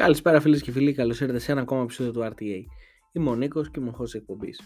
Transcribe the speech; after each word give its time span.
Καλησπέρα 0.00 0.40
φίλες 0.40 0.62
και 0.62 0.70
φίλοι, 0.70 0.92
καλώς 0.92 1.20
ήρθατε 1.20 1.38
σε 1.38 1.52
ένα 1.52 1.60
ακόμα 1.60 1.82
επεισόδιο 1.82 2.12
του 2.12 2.20
RTA. 2.20 2.64
Είμαι 3.12 3.30
ο 3.30 3.34
Νίκος 3.34 3.70
και 3.70 3.80
είμαι 3.80 3.88
ο 3.88 3.92
χώρος 3.92 4.14
εκπομπής. 4.14 4.60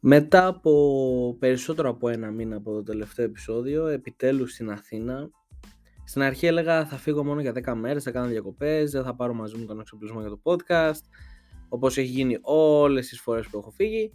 Μετά 0.00 0.46
από 0.46 1.36
περισσότερο 1.38 1.88
από 1.88 2.08
ένα 2.08 2.30
μήνα 2.30 2.56
από 2.56 2.72
το 2.72 2.82
τελευταίο 2.82 3.24
επεισόδιο, 3.24 3.86
επιτέλους 3.86 4.52
στην 4.52 4.70
Αθήνα. 4.70 5.30
Στην 6.04 6.22
αρχή 6.22 6.46
έλεγα 6.46 6.86
θα 6.86 6.96
φύγω 6.96 7.24
μόνο 7.24 7.40
για 7.40 7.52
10 7.52 7.74
μέρες, 7.74 8.02
θα 8.02 8.10
κάνω 8.10 8.26
διακοπές, 8.26 8.90
δεν 8.90 9.04
θα 9.04 9.14
πάρω 9.14 9.34
μαζί 9.34 9.56
μου 9.56 9.64
τον 9.64 9.80
εξοπλισμό 9.80 10.20
για 10.20 10.28
το 10.28 10.40
podcast, 10.42 11.02
όπως 11.68 11.98
έχει 11.98 12.08
γίνει 12.08 12.38
όλες 12.42 13.08
τις 13.08 13.20
φορές 13.20 13.46
που 13.48 13.58
έχω 13.58 13.70
φύγει. 13.70 14.12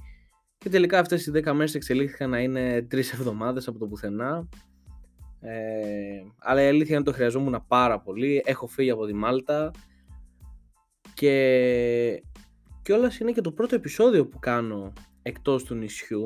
Και 0.57 0.69
τελικά 0.69 0.99
αυτές 0.99 1.25
οι 1.25 1.31
10 1.31 1.53
μέρες 1.53 1.75
εξελίχθηκαν 1.75 2.29
να 2.29 2.39
είναι 2.39 2.87
3 2.91 3.13
εβδομάδες 3.13 3.67
από 3.67 3.79
το 3.79 3.87
πουθενά. 3.87 4.47
Ε, 5.39 5.51
αλλά 6.37 6.63
η 6.63 6.67
αλήθεια 6.67 6.89
είναι 6.89 6.97
ότι 6.97 7.09
το 7.09 7.13
χρειαζόμουν 7.13 7.65
πάρα 7.67 7.99
πολύ. 7.99 8.41
Έχω 8.45 8.67
φύγει 8.67 8.89
από 8.89 9.05
τη 9.05 9.13
Μάλτα, 9.13 9.71
και 11.17 12.23
κιόλας 12.81 13.19
είναι 13.19 13.31
και 13.31 13.41
το 13.41 13.51
πρώτο 13.51 13.75
επεισόδιο 13.75 14.27
που 14.27 14.39
κάνω 14.39 14.93
εκτός 15.21 15.63
του 15.63 15.75
νησιού. 15.75 16.23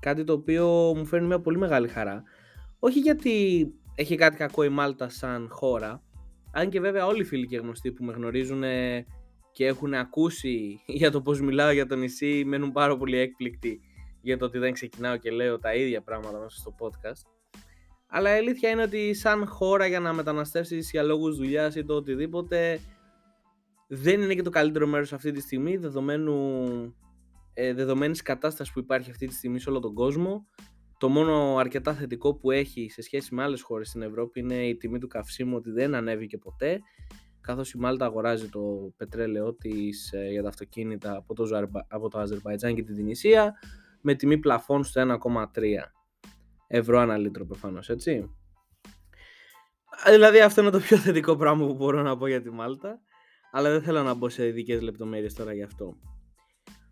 Κάτι 0.00 0.24
το 0.24 0.32
οποίο 0.32 0.66
μου 0.96 1.06
φέρνει 1.06 1.26
μια 1.26 1.40
πολύ 1.40 1.58
μεγάλη 1.58 1.88
χαρά. 1.88 2.22
Όχι 2.78 2.98
γιατί 2.98 3.66
έχει 3.94 4.16
κάτι 4.16 4.36
κακό 4.36 4.64
η 4.64 4.68
Μάλτα 4.68 5.08
σαν 5.08 5.48
χώρα. 5.50 6.02
Αν 6.52 6.70
και 6.70 6.80
βέβαια 6.80 7.06
όλοι 7.06 7.20
οι 7.20 7.24
φίλοι 7.24 7.46
και 7.46 7.56
γνωστοί 7.56 7.92
που 7.92 8.04
με 8.04 8.12
γνωρίζουν 8.12 8.62
και 9.52 9.66
έχουν 9.66 9.94
ακούσει 9.94 10.80
για 11.00 11.10
το 11.10 11.22
πώς 11.22 11.40
μιλάω 11.40 11.70
για 11.70 11.86
το 11.86 11.96
νησί 11.96 12.42
μένουν 12.46 12.72
πάρα 12.72 12.96
πολύ 12.96 13.18
έκπληκτοι 13.18 13.80
για 14.20 14.38
το 14.38 14.44
ότι 14.44 14.58
δεν 14.58 14.72
ξεκινάω 14.72 15.16
και 15.16 15.30
λέω 15.30 15.58
τα 15.58 15.74
ίδια 15.74 16.02
πράγματα 16.02 16.38
μέσα 16.38 16.56
στο 16.58 16.74
podcast. 16.78 17.30
Αλλά 18.06 18.34
η 18.34 18.38
αλήθεια 18.38 18.70
είναι 18.70 18.82
ότι 18.82 19.14
σαν 19.14 19.46
χώρα 19.46 19.86
για 19.86 20.00
να 20.00 20.12
μεταναστεύσεις 20.12 20.90
για 20.90 21.02
λόγους 21.02 21.36
δουλειάς 21.36 21.76
ή 21.76 21.84
το 21.84 21.94
οτιδήποτε 21.94 22.80
δεν 23.90 24.20
είναι 24.20 24.34
και 24.34 24.42
το 24.42 24.50
καλύτερο 24.50 24.86
μέρος 24.86 25.12
αυτή 25.12 25.32
τη 25.32 25.40
στιγμή 25.40 25.76
δεδομένου, 25.76 26.64
ε, 27.52 27.74
δεδομένης 27.74 28.22
κατάστασης 28.22 28.72
που 28.72 28.78
υπάρχει 28.78 29.10
αυτή 29.10 29.26
τη 29.26 29.34
στιγμή 29.34 29.60
σε 29.60 29.70
όλο 29.70 29.80
τον 29.80 29.94
κόσμο. 29.94 30.44
Το 30.98 31.08
μόνο 31.08 31.56
αρκετά 31.56 31.94
θετικό 31.94 32.34
που 32.34 32.50
έχει 32.50 32.88
σε 32.90 33.02
σχέση 33.02 33.34
με 33.34 33.42
άλλες 33.42 33.62
χώρες 33.62 33.88
στην 33.88 34.02
Ευρώπη 34.02 34.40
είναι 34.40 34.66
η 34.66 34.76
τιμή 34.76 34.98
του 34.98 35.06
καυσίμου 35.06 35.56
ότι 35.56 35.70
δεν 35.70 35.94
ανέβηκε 35.94 36.38
ποτέ 36.38 36.80
καθώς 37.40 37.72
η 37.72 37.78
Μάλτα 37.78 38.04
αγοράζει 38.04 38.48
το 38.48 38.92
πετρέλαιό 38.96 39.54
της 39.54 40.12
ε, 40.12 40.28
για 40.30 40.42
τα 40.42 40.48
αυτοκίνητα 40.48 41.16
από 41.16 41.34
το, 41.34 41.68
από 41.88 42.08
το 42.08 42.18
Αζερβαϊτζάν 42.18 42.74
και 42.74 42.82
την 42.82 42.94
Τινησία 42.94 43.54
με 44.00 44.14
τιμή 44.14 44.38
πλαφών 44.38 44.84
στο 44.84 45.18
1,3 45.24 45.44
ευρώ 46.66 47.00
ένα 47.00 47.16
λίτρο 47.16 47.46
προφανώς 47.46 47.88
έτσι. 47.88 48.30
Δηλαδή 50.10 50.40
αυτό 50.40 50.60
είναι 50.60 50.70
το 50.70 50.78
πιο 50.78 50.96
θετικό 50.96 51.36
πράγμα 51.36 51.66
που 51.66 51.74
μπορώ 51.74 52.02
να 52.02 52.16
πω 52.16 52.26
για 52.26 52.42
τη 52.42 52.50
Μάλτα 52.50 53.00
αλλά 53.50 53.70
δεν 53.70 53.82
θέλω 53.82 54.02
να 54.02 54.14
μπω 54.14 54.28
σε 54.28 54.46
ειδικές 54.46 54.80
λεπτομέρειες 54.80 55.34
τώρα 55.34 55.52
γι' 55.52 55.62
αυτό. 55.62 55.96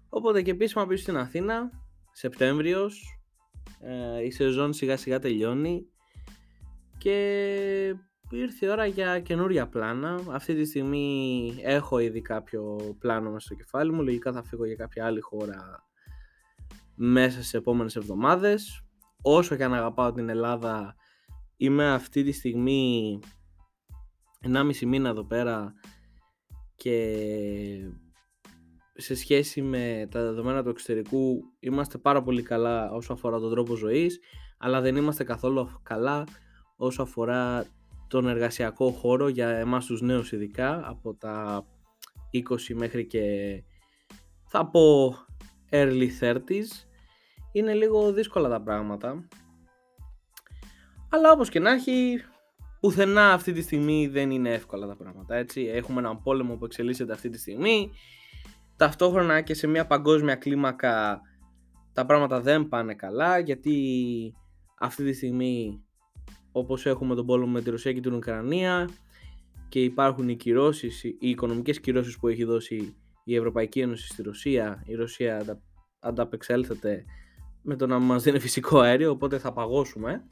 Οπότε 0.09 0.43
και 0.43 0.51
επίσημα 0.51 0.87
πίσω 0.87 1.03
στην 1.03 1.17
Αθήνα, 1.17 1.71
Σεπτέμβριος, 2.13 3.21
ε, 3.81 4.25
η 4.25 4.31
σεζόν 4.31 4.73
σιγά 4.73 4.97
σιγά 4.97 5.19
τελειώνει 5.19 5.87
και 6.99 7.17
ήρθε 8.31 8.67
η 8.67 8.69
ώρα 8.69 8.87
για 8.87 9.21
καινούρια 9.21 9.69
πλάνα. 9.69 10.21
Αυτή 10.31 10.55
τη 10.55 10.65
στιγμή 10.65 11.55
έχω 11.63 11.99
ήδη 11.99 12.21
κάποιο 12.21 12.77
πλάνο 12.99 13.31
μέσα 13.31 13.47
στο 13.47 13.55
κεφάλι 13.55 13.93
μου, 13.93 14.03
λογικά 14.03 14.33
θα 14.33 14.43
φύγω 14.43 14.65
για 14.65 14.77
κάποια 14.77 15.07
άλλη 15.07 15.21
χώρα 15.21 15.87
μέσα 16.95 17.39
στις 17.39 17.55
επόμενες 17.55 17.97
εβδομάδες. 17.97 18.85
Όσο 19.23 19.57
και 19.57 19.65
αν 19.65 19.75
αγαπάω 19.75 20.13
την 20.13 20.29
Ελλάδα, 20.29 20.97
είμαι 21.57 21.93
αυτή 21.93 22.23
τη 22.23 22.33
στιγμή 22.33 23.19
1,5 24.41 24.87
μήνα 24.87 25.09
εδώ 25.09 25.25
πέρα 25.25 25.73
και 26.77 27.91
σε 28.95 29.15
σχέση 29.15 29.63
με 29.63 30.09
τα 30.11 30.23
δεδομένα 30.23 30.63
του 30.63 30.69
εξωτερικού 30.69 31.43
είμαστε 31.61 31.99
πάρα 31.99 32.23
πολύ 32.23 32.43
καλά 32.43 32.91
όσο 32.91 33.13
αφορά 33.13 33.39
τον 33.39 33.51
τρόπο 33.51 33.75
ζωής 33.75 34.21
αλλά 34.59 34.81
δεν 34.81 34.97
είμαστε 34.97 35.25
καθόλου 35.25 35.81
καλά 35.83 36.25
όσο 36.77 37.03
αφορά 37.03 37.67
τον 38.09 38.29
εργασιακό 38.29 38.91
χώρο 38.91 39.29
για 39.29 39.49
εμάς 39.49 39.87
τους 39.87 40.01
νέους 40.01 40.33
ειδικά 40.33 40.89
από 40.89 41.15
τα 41.15 41.67
20 42.33 42.75
μέχρι 42.75 43.07
και 43.07 43.23
θα 44.47 44.67
πω 44.67 45.15
early 45.71 46.09
30s 46.21 46.87
είναι 47.53 47.75
λίγο 47.75 48.13
δύσκολα 48.13 48.49
τα 48.49 48.61
πράγματα. 48.63 49.29
Αλλά 51.11 51.33
όπως 51.33 51.49
και 51.49 51.61
να 51.61 51.71
έχει 51.71 52.23
πουθενά 52.81 53.33
αυτή 53.33 53.53
τη 53.53 53.63
στιγμή 53.63 54.07
δεν 54.07 54.31
είναι 54.31 54.53
εύκολα 54.53 54.87
τα 54.87 54.97
πράγματα. 54.97 55.35
Έτσι. 55.35 55.63
Έχουμε 55.63 55.99
έναν 55.99 56.23
πόλεμο 56.23 56.57
που 56.57 56.65
εξελίσσεται 56.65 57.13
αυτή 57.13 57.29
τη 57.29 57.39
στιγμή. 57.39 57.91
Ταυτόχρονα 58.77 59.41
και 59.41 59.55
σε 59.55 59.67
μια 59.67 59.87
παγκόσμια 59.87 60.35
κλίμακα 60.35 61.21
τα 61.93 62.07
πράγματα 62.07 62.41
δεν 62.41 62.69
πάνε 62.69 62.95
καλά 62.95 63.39
γιατί 63.39 63.75
αυτή 64.79 65.05
τη 65.05 65.13
στιγμή 65.13 65.85
όπως 66.53 66.87
έχουμε 66.87 67.15
τον 67.15 67.27
πόλεμο 67.27 67.53
με 67.53 67.63
τη 67.63 67.71
Ρωσία 67.71 67.93
και 67.93 68.01
την 68.01 68.13
Ουκρανία 68.13 68.89
και 69.69 69.83
υπάρχουν 69.83 70.29
οι 70.29 70.37
κυρώσεις, 70.37 71.05
οι 71.05 71.17
οικονομικές 71.19 71.81
κυρώσεις 71.81 72.19
που 72.19 72.29
έχει 72.29 72.45
δώσει 72.45 72.97
η 73.25 73.37
Ευρωπαϊκή 73.37 73.81
Ένωση 73.81 74.07
στη 74.07 74.23
Ρωσία 74.23 74.83
η 74.87 74.95
Ρωσία 74.95 75.61
ανταπεξέλθεται 76.01 77.05
με 77.63 77.77
το 77.77 77.87
να 77.87 77.99
μας 77.99 78.23
δίνει 78.23 78.39
φυσικό 78.39 78.79
αέριο 78.79 79.11
οπότε 79.11 79.39
θα 79.39 79.53
παγώσουμε 79.53 80.25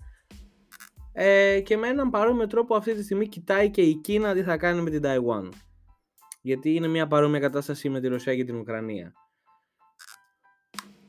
ε, 1.17 1.61
και 1.61 1.77
με 1.77 1.89
έναν 1.89 2.11
παρόμοιο 2.11 2.47
τρόπο 2.47 2.77
αυτή 2.77 2.95
τη 2.95 3.03
στιγμή 3.03 3.29
κοιτάει 3.29 3.71
και 3.71 3.83
η 3.83 3.95
Κίνα 3.95 4.35
τι 4.35 4.43
θα 4.43 4.57
κάνει 4.57 4.81
με 4.81 4.91
την 4.91 5.03
Ταϊουάν. 5.03 5.53
Γιατί 6.43 6.75
είναι 6.75 6.89
μια 6.89 7.07
παρόμοια 7.07 7.41
κατάσταση 7.41 7.89
με 7.89 8.01
τη 8.01 8.09
Ρωσία 8.09 8.37
και 8.37 8.45
την 8.45 8.57
Ουκρανία. 8.57 9.13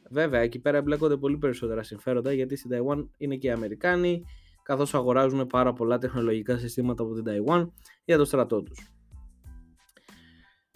Βέβαια, 0.09 0.41
εκεί 0.41 0.59
πέρα 0.59 0.77
εμπλέκονται 0.77 1.17
πολύ 1.17 1.37
περισσότερα 1.37 1.83
συμφέροντα 1.83 2.33
γιατί 2.33 2.55
στην 2.55 2.69
Ταϊουάν 2.69 3.11
είναι 3.17 3.35
και 3.35 3.47
οι 3.47 3.51
Αμερικάνοι, 3.51 4.23
καθώς 4.63 4.93
αγοράζουν 4.93 5.47
πάρα 5.47 5.73
πολλά 5.73 5.97
τεχνολογικά 5.97 6.57
συστήματα 6.57 7.03
από 7.03 7.13
την 7.13 7.23
Ταϊουάν 7.23 7.73
για 8.05 8.17
το 8.17 8.25
στρατό 8.25 8.63
τους. 8.63 8.89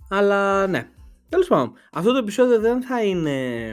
Αλλά 0.09 0.67
ναι, 0.67 0.89
τέλος 1.29 1.47
πάντων, 1.47 1.73
αυτό 1.91 2.11
το 2.11 2.17
επεισόδιο 2.17 2.59
δεν 2.59 2.81
θα 2.81 3.03
είναι 3.03 3.71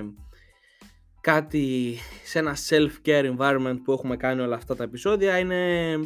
κάτι 1.26 1.96
σε 2.24 2.38
ένα 2.38 2.56
self-care 2.68 3.36
environment 3.36 3.78
που 3.84 3.92
έχουμε 3.92 4.16
κάνει 4.16 4.40
όλα 4.40 4.56
αυτά 4.56 4.76
τα 4.76 4.84
επεισόδια. 4.84 5.38
Είναι 5.38 5.96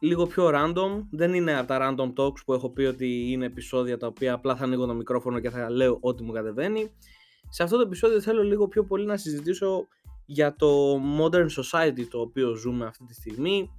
λίγο 0.00 0.26
πιο 0.26 0.50
random. 0.54 1.02
Δεν 1.10 1.34
είναι 1.34 1.58
από 1.58 1.66
τα 1.66 1.78
random 1.80 2.12
talks 2.12 2.44
που 2.44 2.52
έχω 2.52 2.70
πει 2.70 2.82
ότι 2.82 3.30
είναι 3.30 3.46
επεισόδια 3.46 3.96
τα 3.96 4.06
οποία 4.06 4.32
απλά 4.32 4.56
θα 4.56 4.64
ανοίγω 4.64 4.86
το 4.86 4.94
μικρόφωνο 4.94 5.40
και 5.40 5.50
θα 5.50 5.70
λέω 5.70 5.98
ό,τι 6.00 6.22
μου 6.22 6.32
κατεβαίνει. 6.32 6.90
Σε 7.48 7.62
αυτό 7.62 7.76
το 7.76 7.82
επεισόδιο 7.82 8.20
θέλω 8.20 8.42
λίγο 8.42 8.68
πιο 8.68 8.84
πολύ 8.84 9.06
να 9.06 9.16
συζητήσω 9.16 9.86
για 10.26 10.54
το 10.54 11.00
modern 11.20 11.46
society 11.62 12.06
το 12.10 12.20
οποίο 12.20 12.54
ζούμε 12.54 12.86
αυτή 12.86 13.04
τη 13.04 13.14
στιγμή 13.14 13.70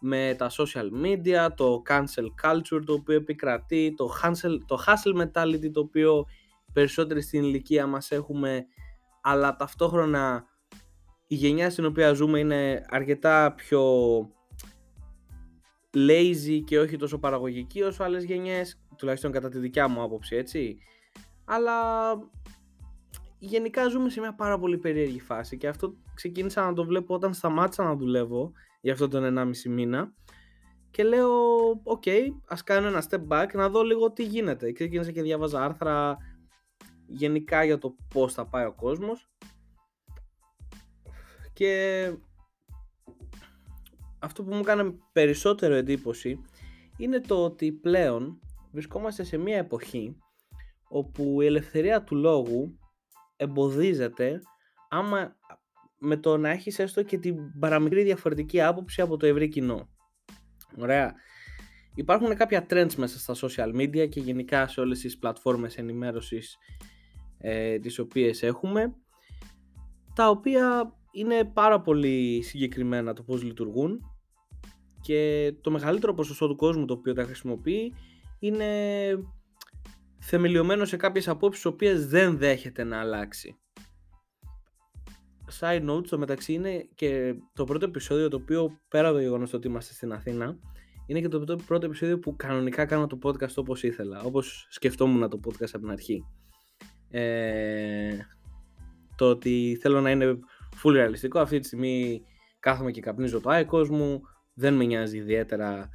με 0.00 0.34
τα 0.38 0.50
social 0.50 1.04
media, 1.04 1.48
το 1.56 1.82
cancel 1.88 2.48
culture 2.48 2.82
το 2.86 2.92
οποίο 2.92 3.16
επικρατεί, 3.16 3.94
το 3.96 4.08
hustle, 4.22 4.58
το 4.66 4.84
hustle 4.86 5.22
mentality 5.22 5.70
το 5.72 5.80
οποίο 5.80 6.26
περισσότεροι 6.72 7.22
στην 7.22 7.42
ηλικία 7.42 7.86
μας 7.86 8.10
έχουμε 8.10 8.66
αλλά 9.28 9.56
ταυτόχρονα 9.56 10.44
η 11.26 11.34
γενιά 11.34 11.70
στην 11.70 11.84
οποία 11.84 12.12
ζούμε 12.12 12.38
είναι 12.38 12.84
αρκετά 12.88 13.54
πιο 13.54 13.82
lazy 15.94 16.60
και 16.64 16.78
όχι 16.78 16.96
τόσο 16.96 17.18
παραγωγική 17.18 17.82
όσο 17.82 18.02
άλλες 18.02 18.24
γενιές, 18.24 18.80
τουλάχιστον 18.96 19.32
κατά 19.32 19.48
τη 19.48 19.58
δικιά 19.58 19.88
μου 19.88 20.02
άποψη, 20.02 20.36
έτσι. 20.36 20.78
Αλλά 21.44 21.72
γενικά 23.38 23.88
ζούμε 23.88 24.10
σε 24.10 24.20
μια 24.20 24.34
πάρα 24.34 24.58
πολύ 24.58 24.78
περίεργη 24.78 25.20
φάση 25.20 25.56
και 25.56 25.68
αυτό 25.68 25.94
ξεκίνησα 26.14 26.64
να 26.64 26.72
το 26.72 26.84
βλέπω 26.84 27.14
όταν 27.14 27.34
σταμάτησα 27.34 27.82
να 27.82 27.96
δουλεύω 27.96 28.52
για 28.80 28.92
αυτό 28.92 29.08
τον 29.08 29.38
1,5 29.38 29.70
μήνα 29.70 30.12
και 30.90 31.02
λέω, 31.02 31.30
OK, 31.82 32.02
okay, 32.04 32.22
ας 32.46 32.62
κάνω 32.62 32.86
ένα 32.86 33.04
step 33.10 33.26
back 33.28 33.46
να 33.52 33.68
δω 33.68 33.82
λίγο 33.82 34.12
τι 34.12 34.24
γίνεται. 34.24 34.72
Ξεκίνησα 34.72 35.10
και 35.10 35.22
διάβαζα 35.22 35.64
άρθρα 35.64 36.16
γενικά 37.06 37.64
για 37.64 37.78
το 37.78 37.96
πώς 38.14 38.32
θα 38.32 38.46
πάει 38.46 38.64
ο 38.64 38.74
κόσμος 38.74 39.30
και 41.52 42.12
αυτό 44.18 44.44
που 44.44 44.54
μου 44.54 44.60
έκανε 44.60 44.94
περισσότερο 45.12 45.74
εντύπωση 45.74 46.40
είναι 46.96 47.20
το 47.20 47.44
ότι 47.44 47.72
πλέον 47.72 48.40
βρισκόμαστε 48.72 49.24
σε 49.24 49.36
μια 49.36 49.56
εποχή 49.56 50.16
όπου 50.88 51.40
η 51.40 51.46
ελευθερία 51.46 52.02
του 52.02 52.14
λόγου 52.14 52.78
εμποδίζεται 53.36 54.40
άμα 54.88 55.36
με 55.98 56.16
το 56.16 56.36
να 56.36 56.50
έχεις 56.50 56.78
έστω 56.78 57.02
και 57.02 57.18
την 57.18 57.58
παραμικρή 57.58 58.02
διαφορετική 58.02 58.62
άποψη 58.62 59.00
από 59.00 59.16
το 59.16 59.26
ευρύ 59.26 59.48
κοινό. 59.48 59.88
Ωραία. 60.78 61.14
Υπάρχουν 61.94 62.36
κάποια 62.36 62.66
trends 62.70 62.94
μέσα 62.94 63.18
στα 63.18 63.48
social 63.48 63.74
media 63.76 64.08
και 64.08 64.20
γενικά 64.20 64.66
σε 64.66 64.80
όλες 64.80 65.00
τις 65.00 65.18
πλατφόρμες 65.18 65.76
ενημέρωσης 65.78 66.56
ε, 67.38 67.78
τις 67.78 67.98
οποίες 67.98 68.42
έχουμε 68.42 68.94
τα 70.14 70.28
οποία 70.28 70.94
είναι 71.10 71.44
πάρα 71.44 71.80
πολύ 71.80 72.42
συγκεκριμένα 72.42 73.12
το 73.12 73.22
πώς 73.22 73.42
λειτουργούν 73.42 74.00
και 75.00 75.52
το 75.60 75.70
μεγαλύτερο 75.70 76.14
ποσοστό 76.14 76.48
του 76.48 76.56
κόσμου 76.56 76.84
το 76.84 76.94
οποίο 76.94 77.12
τα 77.12 77.24
χρησιμοποιεί 77.24 77.94
είναι 78.38 78.66
θεμελιωμένο 80.18 80.84
σε 80.84 80.96
κάποιες 80.96 81.28
απόψεις 81.28 81.62
τις 81.62 81.72
οποίες 81.72 82.06
δεν 82.06 82.38
δέχεται 82.38 82.84
να 82.84 83.00
αλλάξει. 83.00 83.58
Side 85.60 85.90
note, 85.90 86.06
στο 86.06 86.18
μεταξύ 86.18 86.52
είναι 86.52 86.88
και 86.94 87.34
το 87.52 87.64
πρώτο 87.64 87.84
επεισόδιο 87.84 88.28
το 88.28 88.36
οποίο 88.36 88.80
πέρα 88.88 89.08
από 89.08 89.16
το 89.16 89.22
γεγονός 89.22 89.52
ότι 89.52 89.66
είμαστε 89.68 89.92
στην 89.92 90.12
Αθήνα 90.12 90.58
είναι 91.06 91.20
και 91.20 91.28
το 91.28 91.56
πρώτο 91.66 91.86
επεισόδιο 91.86 92.18
που 92.18 92.36
κανονικά 92.36 92.84
κάνω 92.84 93.06
το 93.06 93.18
podcast 93.22 93.54
όπως 93.54 93.82
ήθελα, 93.82 94.22
όπως 94.22 94.66
σκεφτόμουν 94.70 95.28
το 95.30 95.40
podcast 95.44 95.68
από 95.72 95.78
την 95.78 95.90
αρχή. 95.90 96.24
Ε, 97.10 98.16
το 99.16 99.30
ότι 99.30 99.78
θέλω 99.80 100.00
να 100.00 100.10
είναι 100.10 100.38
full 100.82 100.92
ρεαλιστικό, 100.92 101.38
αυτή 101.38 101.58
τη 101.58 101.66
στιγμή 101.66 102.22
κάθομαι 102.60 102.90
και 102.90 103.00
καπνίζω 103.00 103.40
το 103.40 103.50
iCos 103.52 103.88
μου, 103.88 104.20
δεν 104.54 104.74
με 104.74 104.84
νοιάζει 104.84 105.16
ιδιαίτερα 105.16 105.90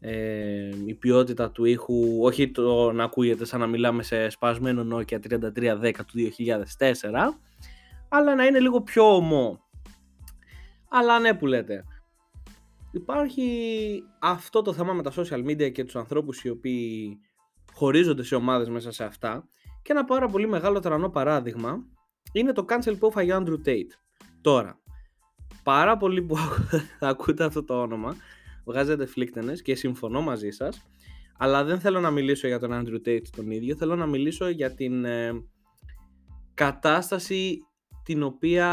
ε, 0.00 0.68
η 0.86 0.94
ποιότητα 0.94 1.50
του 1.50 1.64
ήχου, 1.64 2.18
όχι 2.20 2.50
το 2.50 2.92
να 2.92 3.04
ακούγεται 3.04 3.44
σαν 3.44 3.60
να 3.60 3.66
μιλάμε 3.66 4.02
σε 4.02 4.28
σπασμένο 4.28 4.96
Nokia 4.96 5.18
3310 5.30 5.92
του 6.06 6.32
2004, 6.78 7.10
αλλά 8.08 8.34
να 8.34 8.44
είναι 8.44 8.60
λίγο 8.60 8.82
πιο 8.82 9.14
ομό. 9.14 9.58
Αλλά 10.88 11.18
ναι 11.18 11.34
που 11.34 11.46
λέτε. 11.46 11.84
Υπάρχει 12.92 13.48
αυτό 14.20 14.62
το 14.62 14.72
θέμα 14.72 14.92
με 14.92 15.02
τα 15.02 15.12
social 15.16 15.44
media 15.44 15.72
και 15.72 15.84
τους 15.84 15.96
ανθρώπους 15.96 16.42
οι 16.42 16.48
οποίοι 16.48 17.18
χωρίζονται 17.72 18.22
σε 18.22 18.34
ομάδες 18.34 18.68
μέσα 18.68 18.92
σε 18.92 19.04
αυτά 19.04 19.48
και 19.84 19.92
ένα 19.92 20.04
πάρα 20.04 20.28
πολύ 20.28 20.48
μεγάλο 20.48 20.80
τρανό 20.80 21.08
παράδειγμα 21.08 21.84
είναι 22.32 22.52
το 22.52 22.64
cancel 22.68 22.98
που 22.98 23.06
έφαγε 23.06 23.36
Andrew 23.38 23.68
Tate. 23.68 23.90
Τώρα, 24.40 24.80
πάρα 25.62 25.96
πολύ 25.96 26.22
που 26.22 26.36
θα 26.98 27.08
ακούτε 27.08 27.44
αυτό 27.44 27.64
το 27.64 27.80
όνομα 27.80 28.16
βγάζετε 28.64 29.06
φλίκτενες 29.06 29.62
και 29.62 29.74
συμφωνώ 29.74 30.20
μαζί 30.22 30.50
σας 30.50 30.86
αλλά 31.38 31.64
δεν 31.64 31.80
θέλω 31.80 32.00
να 32.00 32.10
μιλήσω 32.10 32.46
για 32.46 32.58
τον 32.58 32.70
Andrew 32.72 33.08
Tate 33.08 33.26
τον 33.36 33.50
ίδιο 33.50 33.76
θέλω 33.76 33.96
να 33.96 34.06
μιλήσω 34.06 34.48
για 34.48 34.74
την 34.74 35.04
ε, 35.04 35.44
κατάσταση 36.54 37.58
την 38.02 38.22
οποία 38.22 38.68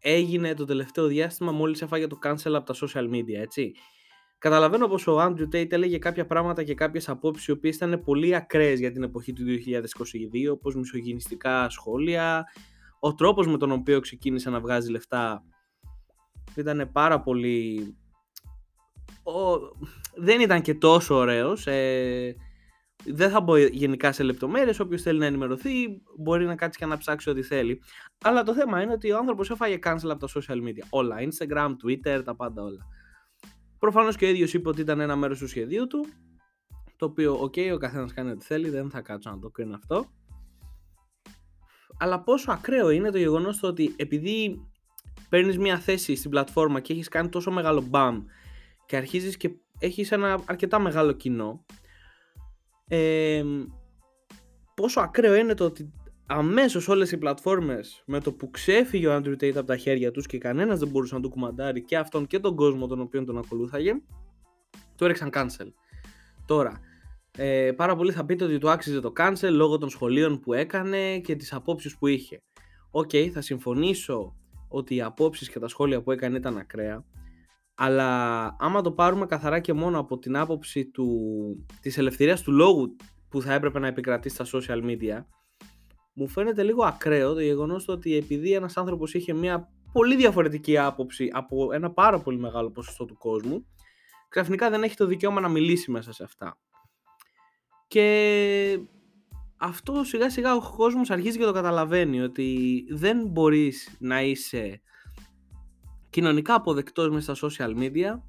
έγινε 0.00 0.54
το 0.54 0.64
τελευταίο 0.64 1.06
διάστημα 1.06 1.52
μόλις 1.52 1.82
έφαγε 1.82 2.06
το 2.06 2.18
cancel 2.22 2.52
από 2.52 2.72
τα 2.72 2.74
social 2.74 3.10
media 3.10 3.40
έτσι 3.40 3.72
Καταλαβαίνω 4.40 4.88
πως 4.88 5.06
ο 5.06 5.20
Andrew 5.20 5.54
Tate 5.54 5.72
έλεγε 5.72 5.98
κάποια 5.98 6.26
πράγματα 6.26 6.62
και 6.62 6.74
κάποιες 6.74 7.08
απόψεις 7.08 7.46
οι 7.46 7.50
οποίες 7.50 7.76
ήταν 7.76 8.02
πολύ 8.04 8.34
ακραίες 8.34 8.78
για 8.78 8.92
την 8.92 9.02
εποχή 9.02 9.32
του 9.32 9.42
2022 9.42 10.52
όπως 10.52 10.74
μισογενιστικά 10.74 11.68
σχόλια, 11.68 12.44
ο 13.00 13.14
τρόπος 13.14 13.46
με 13.46 13.58
τον 13.58 13.70
οποίο 13.70 14.00
ξεκίνησε 14.00 14.50
να 14.50 14.60
βγάζει 14.60 14.90
λεφτά 14.90 15.44
ήταν 16.56 16.90
πάρα 16.92 17.20
πολύ... 17.20 17.96
Ο... 19.22 19.58
Δεν 20.16 20.40
ήταν 20.40 20.62
και 20.62 20.74
τόσο 20.74 21.14
ωραίος. 21.14 21.66
Ε... 21.66 22.34
Δεν 23.04 23.30
θα 23.30 23.40
μπω 23.40 23.56
γενικά 23.56 24.12
σε 24.12 24.22
λεπτομέρειες, 24.22 24.80
όποιος 24.80 25.02
θέλει 25.02 25.18
να 25.18 25.26
ενημερωθεί 25.26 25.72
μπορεί 26.18 26.46
να 26.46 26.54
κάτσει 26.54 26.78
και 26.78 26.86
να 26.86 26.96
ψάξει 26.96 27.30
ό,τι 27.30 27.42
θέλει. 27.42 27.82
Αλλά 28.22 28.42
το 28.42 28.54
θέμα 28.54 28.82
είναι 28.82 28.92
ότι 28.92 29.10
ο 29.10 29.16
άνθρωπος 29.16 29.50
έφαγε 29.50 29.78
cancel 29.82 30.08
από 30.10 30.26
τα 30.26 30.28
social 30.34 30.56
media. 30.56 30.86
Όλα, 30.90 31.16
Instagram, 31.18 31.70
Twitter, 31.84 32.22
τα 32.24 32.36
πάντα 32.36 32.62
όλα. 32.62 32.86
Προφανώς 33.80 34.16
και 34.16 34.24
ο 34.24 34.28
ίδιος 34.28 34.54
είπε 34.54 34.68
ότι 34.68 34.80
ήταν 34.80 35.00
ένα 35.00 35.16
μέρος 35.16 35.38
του 35.38 35.48
σχεδίου 35.48 35.86
του, 35.86 36.06
το 36.96 37.06
οποίο, 37.06 37.32
OK, 37.40 37.52
okay, 37.56 37.70
ο 37.74 37.76
καθένας 37.76 38.12
κάνει 38.12 38.30
ό,τι 38.30 38.44
θέλει, 38.44 38.68
δεν 38.68 38.90
θα 38.90 39.00
κάτσω 39.00 39.30
να 39.30 39.38
το 39.38 39.50
κρίνω 39.50 39.74
αυτό. 39.74 40.04
Αλλά 41.98 42.22
πόσο 42.22 42.52
ακραίο 42.52 42.90
είναι 42.90 43.10
το 43.10 43.18
γεγονός 43.18 43.58
το 43.58 43.66
ότι 43.66 43.94
επειδή 43.96 44.66
παίρνεις 45.28 45.58
μια 45.58 45.78
θέση 45.78 46.14
στην 46.14 46.30
πλατφόρμα 46.30 46.80
και 46.80 46.92
έχεις 46.92 47.08
κάνει 47.08 47.28
τόσο 47.28 47.50
μεγάλο 47.50 47.80
μπαμ 47.80 48.24
και 48.86 48.96
αρχίζεις 48.96 49.36
και 49.36 49.50
έχεις 49.78 50.12
ένα 50.12 50.42
αρκετά 50.46 50.78
μεγάλο 50.78 51.12
κοινό 51.12 51.64
ε, 52.88 53.44
πόσο 54.74 55.00
ακραίο 55.00 55.34
είναι 55.34 55.54
το 55.54 55.64
ότι 55.64 55.92
αμέσως 56.32 56.88
όλες 56.88 57.12
οι 57.12 57.18
πλατφόρμες 57.18 58.02
με 58.06 58.20
το 58.20 58.32
που 58.32 58.50
ξέφυγε 58.50 59.08
ο 59.08 59.16
Andrew 59.16 59.32
Tate 59.32 59.56
από 59.56 59.66
τα 59.66 59.76
χέρια 59.76 60.10
τους 60.10 60.26
και 60.26 60.38
κανένας 60.38 60.78
δεν 60.78 60.88
μπορούσε 60.88 61.14
να 61.14 61.20
του 61.20 61.28
κουμαντάρει 61.28 61.84
και 61.84 61.96
αυτόν 61.96 62.26
και 62.26 62.38
τον 62.38 62.56
κόσμο 62.56 62.86
τον 62.86 63.00
οποίο 63.00 63.24
τον 63.24 63.38
ακολούθαγε 63.38 63.92
το 64.96 65.04
έριξαν 65.04 65.30
cancel. 65.32 65.72
Τώρα, 66.46 66.80
ε, 67.36 67.72
πάρα 67.76 67.96
πολλοί 67.96 68.12
θα 68.12 68.24
πείτε 68.24 68.44
ότι 68.44 68.58
του 68.58 68.70
άξιζε 68.70 69.00
το 69.00 69.12
cancel 69.16 69.50
λόγω 69.50 69.78
των 69.78 69.88
σχολίων 69.88 70.40
που 70.40 70.52
έκανε 70.52 71.18
και 71.18 71.36
τις 71.36 71.52
απόψεις 71.52 71.98
που 71.98 72.06
είχε. 72.06 72.42
Οκ, 72.90 73.10
θα 73.32 73.40
συμφωνήσω 73.40 74.36
ότι 74.68 74.94
οι 74.94 75.02
απόψεις 75.02 75.50
και 75.50 75.58
τα 75.58 75.68
σχόλια 75.68 76.02
που 76.02 76.10
έκανε 76.10 76.36
ήταν 76.36 76.56
ακραία, 76.56 77.04
αλλά 77.74 78.08
άμα 78.58 78.80
το 78.80 78.92
πάρουμε 78.92 79.26
καθαρά 79.26 79.60
και 79.60 79.72
μόνο 79.72 79.98
από 79.98 80.18
την 80.18 80.36
άποψη 80.36 80.86
του, 80.86 81.08
της 81.80 81.98
ελευθερίας 81.98 82.42
του 82.42 82.52
λόγου 82.52 82.96
που 83.28 83.42
θα 83.42 83.52
έπρεπε 83.52 83.78
να 83.78 83.86
επικρατήσει 83.86 84.34
στα 84.34 84.58
social 84.58 84.84
media, 84.84 85.24
μου 86.20 86.28
φαίνεται 86.28 86.62
λίγο 86.62 86.84
ακραίο 86.84 87.34
το 87.34 87.40
γεγονός 87.40 87.88
ότι 87.88 88.16
επειδή 88.16 88.52
ένας 88.52 88.76
άνθρωπος 88.76 89.14
είχε 89.14 89.32
μια 89.32 89.68
πολύ 89.92 90.16
διαφορετική 90.16 90.78
άποψη 90.78 91.30
από 91.32 91.72
ένα 91.72 91.90
πάρα 91.90 92.20
πολύ 92.20 92.38
μεγάλο 92.38 92.70
ποσοστό 92.70 93.04
του 93.04 93.18
κόσμου, 93.18 93.66
ξαφνικά 94.28 94.70
δεν 94.70 94.82
έχει 94.82 94.96
το 94.96 95.06
δικαίωμα 95.06 95.40
να 95.40 95.48
μιλήσει 95.48 95.90
μέσα 95.90 96.12
σε 96.12 96.22
αυτά. 96.22 96.58
Και 97.88 98.78
αυτό 99.56 100.04
σιγά 100.04 100.30
σιγά 100.30 100.54
ο 100.54 100.74
κόσμος 100.76 101.10
αρχίζει 101.10 101.38
και 101.38 101.44
το 101.44 101.52
καταλαβαίνει 101.52 102.20
ότι 102.20 102.84
δεν 102.90 103.26
μπορείς 103.26 103.96
να 103.98 104.22
είσαι 104.22 104.80
κοινωνικά 106.10 106.54
αποδεκτός 106.54 107.08
μέσα 107.10 107.34
στα 107.34 107.48
social 107.48 107.78
media 107.78 108.20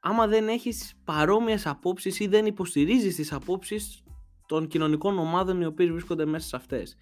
άμα 0.00 0.26
δεν 0.26 0.48
έχεις 0.48 0.94
παρόμοιες 1.04 1.66
απόψεις 1.66 2.20
ή 2.20 2.26
δεν 2.26 2.46
υποστηρίζεις 2.46 3.14
τις 3.14 3.32
απόψεις 3.32 4.01
των 4.52 4.66
κοινωνικών 4.66 5.18
ομάδων 5.18 5.60
οι 5.60 5.64
οποίες 5.64 5.90
βρίσκονται 5.90 6.24
μέσα 6.24 6.46
σε 6.46 6.56
αυτές. 6.56 6.96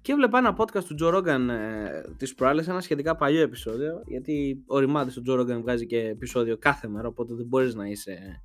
Και 0.00 0.12
έβλεπα 0.12 0.38
ένα 0.38 0.56
podcast 0.58 0.84
του 0.84 0.96
Joe 1.02 1.14
Rogan 1.14 1.48
ε, 1.48 2.00
τις 2.16 2.34
προάλλες, 2.34 2.68
ένα 2.68 2.80
σχετικά 2.80 3.16
παλιό 3.16 3.40
επεισόδιο, 3.40 4.02
γιατί 4.06 4.64
ο 4.66 4.78
Ρημάδης 4.78 5.14
του 5.14 5.22
Joe 5.26 5.40
Rogan 5.40 5.60
βγάζει 5.60 5.86
και 5.86 5.98
επεισόδιο 5.98 6.58
κάθε 6.58 6.88
μέρα, 6.88 7.08
οπότε 7.08 7.34
δεν 7.34 7.46
μπορείς 7.46 7.74
να 7.74 7.86
είσαι 7.86 8.42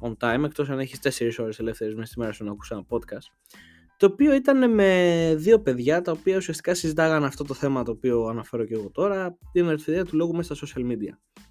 on 0.00 0.16
time, 0.20 0.44
εκτός 0.44 0.70
αν 0.70 0.78
έχεις 0.78 0.98
4 1.02 1.30
ώρες 1.38 1.58
ελεύθερες 1.58 1.94
μέσα 1.94 2.06
στη 2.06 2.18
μέρα 2.18 2.32
σου 2.32 2.44
να 2.44 2.50
ακούσει 2.50 2.74
ένα 2.74 2.84
podcast, 2.88 3.54
το 3.96 4.06
οποίο 4.06 4.34
ήταν 4.34 4.74
με 4.74 5.34
δύο 5.36 5.60
παιδιά 5.60 6.02
τα 6.02 6.12
οποία 6.12 6.36
ουσιαστικά 6.36 6.74
συζητάγαν 6.74 7.24
αυτό 7.24 7.44
το 7.44 7.54
θέμα 7.54 7.82
το 7.82 7.90
οποίο 7.90 8.24
αναφέρω 8.24 8.64
και 8.64 8.74
εγώ 8.74 8.90
τώρα, 8.90 9.38
την 9.52 9.66
ελευθερία 9.66 10.04
του 10.04 10.16
λόγου 10.16 10.34
μέσα 10.34 10.54
στα 10.54 10.66
social 10.66 10.80
media. 10.80 11.42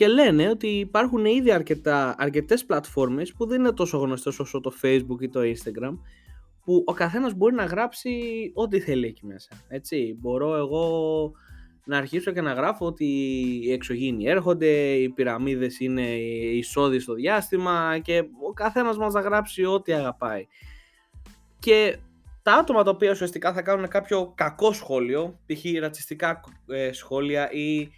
Και 0.00 0.08
λένε 0.08 0.48
ότι 0.48 0.66
υπάρχουν 0.66 1.24
ήδη 1.24 1.52
αρκετά, 1.52 2.14
αρκετές 2.18 2.64
πλατφόρμες 2.64 3.32
που 3.32 3.46
δεν 3.46 3.60
είναι 3.60 3.72
τόσο 3.72 3.98
γνωστές 3.98 4.38
όσο 4.38 4.60
το 4.60 4.72
facebook 4.82 5.20
ή 5.20 5.28
το 5.28 5.40
instagram, 5.40 5.98
που 6.64 6.84
ο 6.86 6.92
καθένας 6.92 7.34
μπορεί 7.34 7.54
να 7.54 7.64
γράψει 7.64 8.10
ό,τι 8.54 8.80
θέλει 8.80 9.06
εκεί 9.06 9.26
μέσα. 9.26 9.48
Έτσι, 9.68 10.16
μπορώ 10.20 10.56
εγώ 10.56 11.32
να 11.84 11.96
αρχίσω 11.96 12.32
και 12.32 12.40
να 12.40 12.52
γράφω 12.52 12.86
ότι 12.86 13.04
οι 13.62 13.72
εξωγήινοι 13.72 14.26
έρχονται, 14.26 14.92
οι 14.92 15.08
πυραμίδες 15.08 15.80
είναι 15.80 16.16
εισόδοι 16.54 16.98
στο 16.98 17.14
διάστημα 17.14 17.98
και 17.98 18.24
ο 18.48 18.52
καθένας 18.52 18.96
μας 18.96 19.12
θα 19.12 19.20
γράψει 19.20 19.64
ό,τι 19.64 19.92
αγαπάει. 19.92 20.46
Και 21.58 21.96
τα 22.42 22.52
άτομα 22.52 22.82
τα 22.82 22.90
οποία 22.90 23.10
ουσιαστικά 23.10 23.52
θα 23.52 23.62
κάνουν 23.62 23.88
κάποιο 23.88 24.32
κακό 24.36 24.72
σχόλιο, 24.72 25.40
π.χ. 25.46 25.64
ρατσιστικά 25.80 26.40
ε, 26.66 26.92
σχόλια 26.92 27.50
ή 27.50 27.90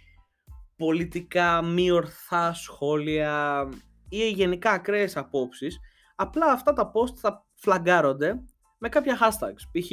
πολιτικά 0.75 1.61
μη 1.61 1.91
ορθά 1.91 2.53
σχόλια 2.53 3.67
ή 4.09 4.29
γενικά 4.29 4.71
ακραίες 4.71 5.17
απόψεις, 5.17 5.79
απλά 6.15 6.51
αυτά 6.51 6.73
τα 6.73 6.91
post 6.93 7.15
θα 7.15 7.45
φλαγκάρονται 7.53 8.43
με 8.77 8.89
κάποια 8.89 9.17
hashtags. 9.21 9.79
Π.χ. 9.79 9.91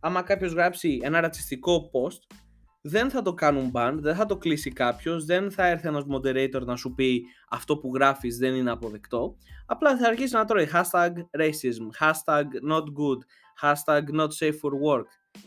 άμα 0.00 0.22
κάποιος 0.22 0.52
γράψει 0.52 0.98
ένα 1.02 1.20
ρατσιστικό 1.20 1.90
post, 1.92 2.36
δεν 2.80 3.10
θα 3.10 3.22
το 3.22 3.34
κάνουν 3.34 3.70
ban, 3.74 3.92
δεν 3.94 4.14
θα 4.14 4.26
το 4.26 4.36
κλείσει 4.36 4.70
κάποιος, 4.70 5.24
δεν 5.24 5.50
θα 5.50 5.66
έρθει 5.66 5.88
ένας 5.88 6.04
moderator 6.12 6.64
να 6.64 6.76
σου 6.76 6.94
πει 6.94 7.24
αυτό 7.48 7.78
που 7.78 7.90
γράφεις 7.94 8.36
δεν 8.36 8.54
είναι 8.54 8.70
αποδεκτό. 8.70 9.36
Απλά 9.66 9.96
θα 9.96 10.08
αρχίσει 10.08 10.34
να 10.34 10.44
τρώει 10.44 10.68
hashtag 10.72 11.12
racism, 11.38 12.06
hashtag 12.06 12.44
not 12.70 12.82
good, 12.82 13.18
hashtag 13.62 14.20
not 14.20 14.28
safe 14.40 14.58
for 14.62 14.72
work 14.86 15.06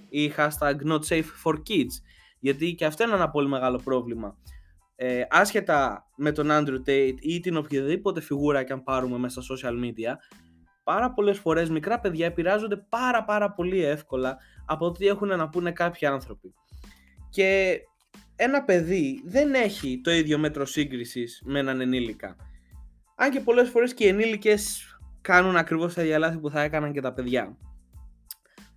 ή 0.09 0.33
hashtag 0.37 0.75
not 0.85 0.99
safe 1.09 1.29
for 1.45 1.53
kids. 1.53 1.95
Γιατί 2.39 2.75
και 2.75 2.85
αυτό 2.85 3.03
είναι 3.03 3.13
ένα 3.13 3.29
πολύ 3.29 3.47
μεγάλο 3.47 3.81
πρόβλημα. 3.83 4.37
Ε, 5.03 5.25
άσχετα 5.29 6.07
με 6.15 6.31
τον 6.31 6.47
Andrew 6.51 6.89
Tate 6.89 7.15
ή 7.19 7.39
την 7.39 7.57
οποιαδήποτε 7.57 8.21
φιγούρα 8.21 8.63
και 8.63 8.73
αν 8.73 8.83
πάρουμε 8.83 9.17
μέσα 9.17 9.41
στα 9.41 9.55
social 9.55 9.83
media, 9.85 10.15
πάρα 10.83 11.13
πολλές 11.13 11.37
φορές 11.37 11.69
μικρά 11.69 11.99
παιδιά 11.99 12.25
επηρεάζονται 12.25 12.77
πάρα 12.89 13.23
πάρα 13.23 13.51
πολύ 13.51 13.83
εύκολα 13.83 14.37
από 14.65 14.85
ό,τι 14.85 15.07
έχουν 15.07 15.27
να 15.27 15.49
πούνε 15.49 15.71
κάποιοι 15.71 16.07
άνθρωποι. 16.07 16.53
Και 17.29 17.79
ένα 18.35 18.63
παιδί 18.63 19.21
δεν 19.25 19.53
έχει 19.53 20.01
το 20.03 20.11
ίδιο 20.11 20.37
μέτρο 20.37 20.65
σύγκρισης 20.65 21.41
με 21.45 21.59
έναν 21.59 21.81
ενήλικα. 21.81 22.35
Αν 23.15 23.31
και 23.31 23.39
πολλές 23.39 23.69
φορές 23.69 23.93
και 23.93 24.05
οι 24.05 24.07
ενήλικες 24.07 24.85
κάνουν 25.21 25.55
ακριβώς 25.55 25.93
τα 25.93 26.03
ίδια 26.03 26.19
λάθη 26.19 26.37
που 26.37 26.49
θα 26.49 26.61
έκαναν 26.61 26.93
και 26.93 27.01
τα 27.01 27.13
παιδιά. 27.13 27.57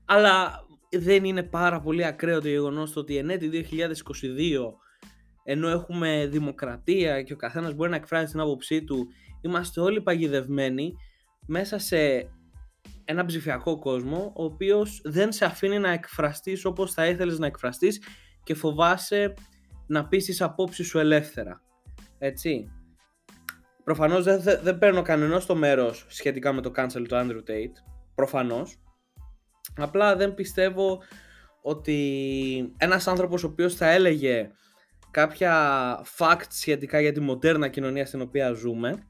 Αλλά 0.04 0.66
δεν 0.90 1.24
είναι 1.24 1.42
πάρα 1.42 1.80
πολύ 1.80 2.04
ακραίο 2.04 2.40
το 2.40 2.48
γεγονός 2.48 2.96
ότι 2.96 3.16
εν 3.16 3.30
έτη 3.30 3.66
2022 3.70 4.83
ενώ 5.44 5.68
έχουμε 5.68 6.26
δημοκρατία 6.30 7.22
και 7.22 7.32
ο 7.32 7.36
καθένας 7.36 7.74
μπορεί 7.74 7.90
να 7.90 7.96
εκφράζει 7.96 8.30
την 8.30 8.40
άποψή 8.40 8.84
του, 8.84 9.06
είμαστε 9.40 9.80
όλοι 9.80 10.02
παγιδευμένοι 10.02 10.94
μέσα 11.46 11.78
σε 11.78 12.28
ένα 13.04 13.24
ψηφιακό 13.24 13.78
κόσμο, 13.78 14.32
ο 14.36 14.44
οποίος 14.44 15.00
δεν 15.04 15.32
σε 15.32 15.44
αφήνει 15.44 15.78
να 15.78 15.90
εκφραστείς 15.90 16.64
όπως 16.64 16.92
θα 16.92 17.06
ήθελες 17.06 17.38
να 17.38 17.46
εκφραστείς 17.46 18.00
και 18.42 18.54
φοβάσαι 18.54 19.34
να 19.86 20.08
πεις 20.08 20.24
τις 20.24 20.42
απόψεις 20.42 20.86
σου 20.86 20.98
ελεύθερα. 20.98 21.62
Έτσι. 22.18 22.70
Προφανώς 23.84 24.24
δεν, 24.24 24.40
δεν 24.62 24.78
παίρνω 24.78 25.02
κανένα 25.02 25.40
το 25.40 25.54
μέρος 25.54 26.06
σχετικά 26.08 26.52
με 26.52 26.60
το 26.60 26.72
cancel 26.76 27.04
του 27.08 27.14
Andrew 27.14 27.50
Tate. 27.50 27.74
Προφανώς. 28.14 28.78
Απλά 29.76 30.16
δεν 30.16 30.34
πιστεύω 30.34 31.02
ότι 31.62 32.74
ένας 32.76 33.06
άνθρωπος 33.06 33.44
ο 33.44 33.46
οποίος 33.46 33.74
θα 33.74 33.90
έλεγε 33.90 34.50
κάποια 35.14 36.06
facts 36.18 36.48
σχετικά 36.48 37.00
για 37.00 37.12
τη 37.12 37.20
μοντέρνα 37.20 37.68
κοινωνία 37.68 38.06
στην 38.06 38.20
οποία 38.20 38.52
ζούμε 38.52 39.08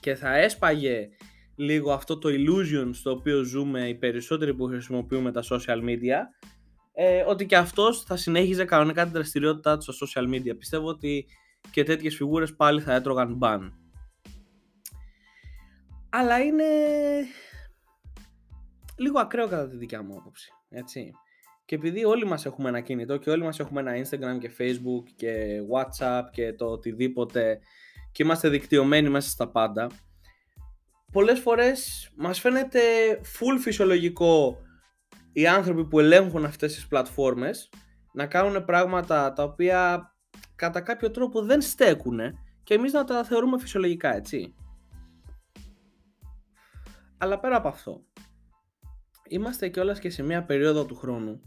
και 0.00 0.14
θα 0.14 0.36
έσπαγε 0.36 1.08
λίγο 1.56 1.92
αυτό 1.92 2.18
το 2.18 2.28
illusion 2.28 2.90
στο 2.92 3.10
οποίο 3.10 3.42
ζούμε 3.42 3.88
οι 3.88 3.94
περισσότεροι 3.94 4.54
που 4.54 4.64
χρησιμοποιούμε 4.64 5.32
τα 5.32 5.42
social 5.50 5.82
media 5.84 6.18
ε, 6.92 7.22
ότι 7.26 7.46
και 7.46 7.56
αυτός 7.56 8.02
θα 8.02 8.16
συνέχιζε 8.16 8.64
κανονικά 8.64 9.02
την 9.02 9.12
δραστηριότητά 9.12 9.78
του 9.78 9.92
στα 9.92 10.06
social 10.06 10.34
media. 10.34 10.56
Πιστεύω 10.58 10.86
ότι 10.86 11.26
και 11.70 11.84
τέτοιες 11.84 12.14
φιγούρες 12.14 12.54
πάλι 12.54 12.80
θα 12.80 12.94
έτρωγαν 12.94 13.38
ban. 13.42 13.70
Αλλά 16.10 16.38
είναι 16.40 16.64
λίγο 18.96 19.20
ακραίο 19.20 19.48
κατά 19.48 19.68
τη 19.68 19.76
δικιά 19.76 20.02
μου 20.02 20.16
άποψη. 20.18 20.52
Έτσι. 20.68 21.12
Και 21.70 21.76
επειδή 21.76 22.04
όλοι 22.04 22.26
μας 22.26 22.46
έχουμε 22.46 22.68
ένα 22.68 22.80
κινητό 22.80 23.16
και 23.16 23.30
όλοι 23.30 23.42
μας 23.42 23.58
έχουμε 23.58 23.80
ένα 23.80 23.92
Instagram 23.92 24.38
και 24.38 24.50
Facebook 24.58 25.02
και 25.16 25.60
WhatsApp 25.72 26.22
και 26.32 26.52
το 26.52 26.66
οτιδήποτε 26.66 27.58
και 28.12 28.22
είμαστε 28.22 28.48
δικτυωμένοι 28.48 29.08
μέσα 29.08 29.30
στα 29.30 29.48
πάντα, 29.48 29.90
πολλές 31.12 31.40
φορές 31.40 32.10
μας 32.16 32.40
φαίνεται 32.40 32.80
full 33.20 33.58
φυσιολογικό 33.60 34.58
οι 35.32 35.46
άνθρωποι 35.46 35.84
που 35.84 35.98
ελέγχουν 35.98 36.44
αυτές 36.44 36.74
τις 36.74 36.86
πλατφόρμες 36.86 37.70
να 38.12 38.26
κάνουν 38.26 38.64
πράγματα 38.64 39.32
τα 39.32 39.42
οποία 39.42 40.12
κατά 40.56 40.80
κάποιο 40.80 41.10
τρόπο 41.10 41.42
δεν 41.42 41.60
στέκουν 41.60 42.20
και 42.62 42.74
εμείς 42.74 42.92
να 42.92 43.04
τα 43.04 43.24
θεωρούμε 43.24 43.58
φυσιολογικά, 43.58 44.14
έτσι. 44.14 44.54
Αλλά 47.18 47.40
πέρα 47.40 47.56
από 47.56 47.68
αυτό, 47.68 48.04
είμαστε 49.30 49.68
κιόλας 49.68 49.98
και 49.98 50.10
σε 50.10 50.22
μια 50.22 50.44
περίοδο 50.44 50.84
του 50.84 50.94
χρόνου 50.94 51.40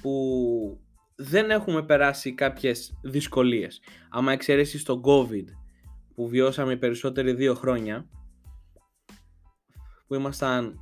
που 0.00 0.80
δεν 1.16 1.50
έχουμε 1.50 1.82
περάσει 1.82 2.34
κάποιες 2.34 2.98
δυσκολίες. 3.02 3.80
Άμα 4.10 4.32
εξαιρέσεις 4.32 4.82
το 4.82 5.00
COVID 5.04 5.44
που 6.14 6.28
βιώσαμε 6.28 6.76
περισσότεροι 6.76 7.32
δύο 7.32 7.54
χρόνια, 7.54 8.08
που 10.06 10.14
ήμασταν 10.14 10.80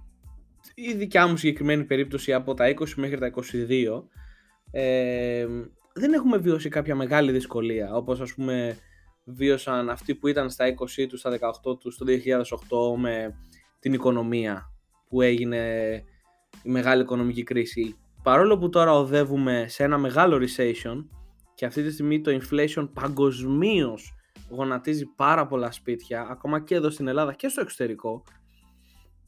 η 0.74 0.92
δικιά 0.92 1.26
μου 1.26 1.36
συγκεκριμένη 1.36 1.84
περίπτωση 1.84 2.32
από 2.32 2.54
τα 2.54 2.74
20 2.78 2.88
μέχρι 2.96 3.18
τα 3.18 3.26
22, 3.26 4.08
ε, 4.70 5.46
δεν 5.94 6.12
έχουμε 6.12 6.36
βιώσει 6.38 6.68
κάποια 6.68 6.94
μεγάλη 6.94 7.32
δυσκολία, 7.32 7.94
όπως 7.94 8.20
ας 8.20 8.34
πούμε 8.34 8.78
βίωσαν 9.24 9.90
αυτοί 9.90 10.14
που 10.14 10.26
ήταν 10.26 10.50
στα 10.50 10.64
20 10.66 11.06
τους, 11.08 11.20
στα 11.20 11.30
18 11.30 11.78
τους, 11.78 11.96
το 11.96 12.04
2008 12.04 12.96
με 12.96 13.34
την 13.78 13.92
οικονομία 13.92 14.72
που 15.08 15.20
έγινε 15.20 16.02
η 16.62 16.70
μεγάλη 16.70 17.02
οικονομική 17.02 17.42
κρίση. 17.42 17.96
Παρόλο 18.22 18.58
που 18.58 18.68
τώρα 18.68 18.92
οδεύουμε 18.92 19.64
σε 19.68 19.84
ένα 19.84 19.98
μεγάλο 19.98 20.36
recession 20.36 21.04
και 21.54 21.66
αυτή 21.66 21.82
τη 21.82 21.92
στιγμή 21.92 22.20
το 22.20 22.38
inflation 22.40 22.88
παγκοσμίως 22.92 24.14
γονατίζει 24.50 25.06
πάρα 25.06 25.46
πολλά 25.46 25.72
σπίτια, 25.72 26.26
ακόμα 26.30 26.60
και 26.60 26.74
εδώ 26.74 26.90
στην 26.90 27.08
Ελλάδα 27.08 27.32
και 27.32 27.48
στο 27.48 27.60
εξωτερικό. 27.60 28.22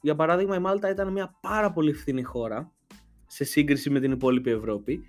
Για 0.01 0.15
παράδειγμα 0.15 0.57
η 0.57 0.59
Μάλτα 0.59 0.91
ήταν 0.91 1.13
μια 1.13 1.37
πάρα 1.41 1.73
πολύ 1.73 1.93
φθηνή 1.93 2.23
χώρα 2.23 2.73
σε 3.27 3.45
σύγκριση 3.45 3.91
με 3.91 4.01
την 4.01 4.13
υπόλοιπη 4.13 4.51
Ευρώπη 4.51 5.05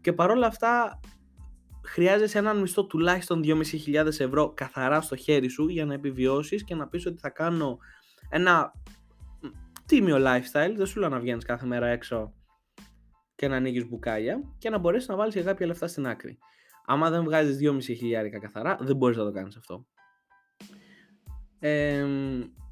και 0.00 0.12
παρόλα 0.12 0.46
αυτά 0.46 1.00
χρειάζεσαι 1.84 2.38
έναν 2.38 2.60
μισθό 2.60 2.86
τουλάχιστον 2.86 3.42
2.500 3.44 4.06
ευρώ 4.06 4.52
καθαρά 4.54 5.00
στο 5.00 5.16
χέρι 5.16 5.48
σου 5.48 5.68
για 5.68 5.84
να 5.84 5.94
επιβιώσεις 5.94 6.64
και 6.64 6.74
να 6.74 6.88
πεις 6.88 7.06
ότι 7.06 7.18
θα 7.18 7.30
κάνω 7.30 7.78
ένα 8.28 8.72
τίμιο 9.90 10.16
lifestyle, 10.16 10.72
δεν 10.76 10.86
σου 10.86 11.00
λέω 11.00 11.08
να 11.08 11.18
βγαίνεις 11.18 11.44
κάθε 11.44 11.66
μέρα 11.66 11.86
έξω 11.86 12.34
και 13.34 13.48
να 13.48 13.56
ανοίγεις 13.56 13.88
μπουκάλια 13.88 14.40
και 14.58 14.70
να 14.70 14.78
μπορέσεις 14.78 15.08
να 15.08 15.16
βάλεις 15.16 15.34
και 15.34 15.42
κάποια 15.42 15.66
λεφτά 15.66 15.86
στην 15.86 16.06
άκρη. 16.06 16.38
Άμα 16.86 17.10
δεν 17.10 17.24
βγάζεις 17.24 17.58
2,5 17.70 17.80
χιλιάρικα 17.80 18.38
καθαρά, 18.38 18.78
δεν 18.80 18.96
μπορείς 18.96 19.16
να 19.16 19.24
το 19.24 19.32
κάνεις 19.32 19.56
αυτό. 19.56 19.86
Ε, 21.58 22.06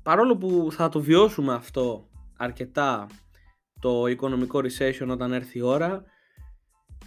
παρόλο 0.03 0.37
που 0.37 0.69
θα 0.71 0.89
το 0.89 1.01
βιώσουμε 1.01 1.55
αυτό 1.55 2.09
αρκετά 2.37 3.07
το 3.81 4.07
οικονομικό 4.07 4.59
recession 4.59 5.09
όταν 5.09 5.33
έρθει 5.33 5.59
η 5.59 5.63
ώρα 5.63 6.05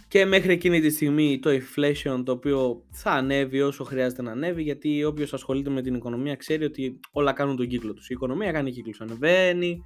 και 0.08 0.24
μέχρι 0.24 0.52
εκείνη 0.52 0.80
τη 0.80 0.90
στιγμή 0.90 1.38
το 1.38 1.50
inflation 1.50 2.22
το 2.24 2.32
οποίο 2.32 2.84
θα 2.90 3.10
ανέβει 3.10 3.60
όσο 3.60 3.84
χρειάζεται 3.84 4.22
να 4.22 4.30
ανέβει 4.30 4.62
γιατί 4.62 5.04
όποιος 5.04 5.32
ασχολείται 5.32 5.70
με 5.70 5.82
την 5.82 5.94
οικονομία 5.94 6.36
ξέρει 6.36 6.64
ότι 6.64 7.00
όλα 7.12 7.32
κάνουν 7.32 7.56
τον 7.56 7.68
κύκλο 7.68 7.92
τους. 7.92 8.10
Η 8.10 8.12
οικονομία 8.14 8.52
κάνει 8.52 8.70
κύκλους, 8.70 9.00
ανεβαίνει, 9.00 9.82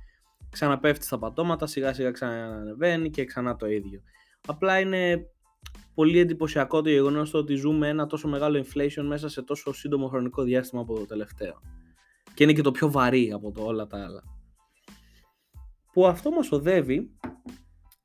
ξαναπέφτει 0.56 1.04
στα 1.04 1.18
πατώματα, 1.18 1.66
σιγά 1.66 1.92
σιγά 1.92 2.10
ξανανεβαίνει 2.10 3.10
και 3.10 3.24
ξανά 3.24 3.56
το 3.56 3.66
ίδιο. 3.66 4.00
Απλά 4.46 4.80
είναι 4.80 5.26
πολύ 5.94 6.18
εντυπωσιακό 6.18 6.82
το 6.82 6.88
γεγονός 6.88 7.34
ότι 7.34 7.54
ζούμε 7.54 7.88
ένα 7.88 8.06
τόσο 8.06 8.28
μεγάλο 8.28 8.64
inflation 8.64 9.02
μέσα 9.02 9.28
σε 9.28 9.42
τόσο 9.42 9.72
σύντομο 9.72 10.08
χρονικό 10.08 10.42
διάστημα 10.42 10.82
από 10.82 10.94
το 10.94 11.06
τελευταίο. 11.06 11.60
Και 12.34 12.44
είναι 12.44 12.52
και 12.52 12.62
το 12.62 12.70
πιο 12.70 12.90
βαρύ 12.90 13.32
από 13.32 13.52
το 13.52 13.64
όλα 13.64 13.86
τα 13.86 14.04
άλλα. 14.04 14.22
Που 15.92 16.06
αυτό 16.06 16.30
μας 16.30 16.52
οδεύει 16.52 17.10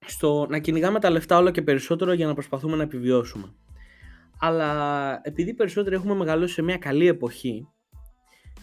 στο 0.05 0.45
να 0.49 0.59
κυνηγάμε 0.59 0.99
τα 0.99 1.09
λεφτά 1.09 1.37
όλο 1.37 1.51
και 1.51 1.61
περισσότερο 1.61 2.13
για 2.13 2.27
να 2.27 2.33
προσπαθούμε 2.33 2.75
να 2.75 2.83
επιβιώσουμε. 2.83 3.55
Αλλά 4.39 5.19
επειδή 5.23 5.53
περισσότεροι 5.53 5.95
έχουμε 5.95 6.15
μεγαλώσει 6.15 6.53
σε 6.53 6.61
μια 6.61 6.77
καλή 6.77 7.07
εποχή, 7.07 7.67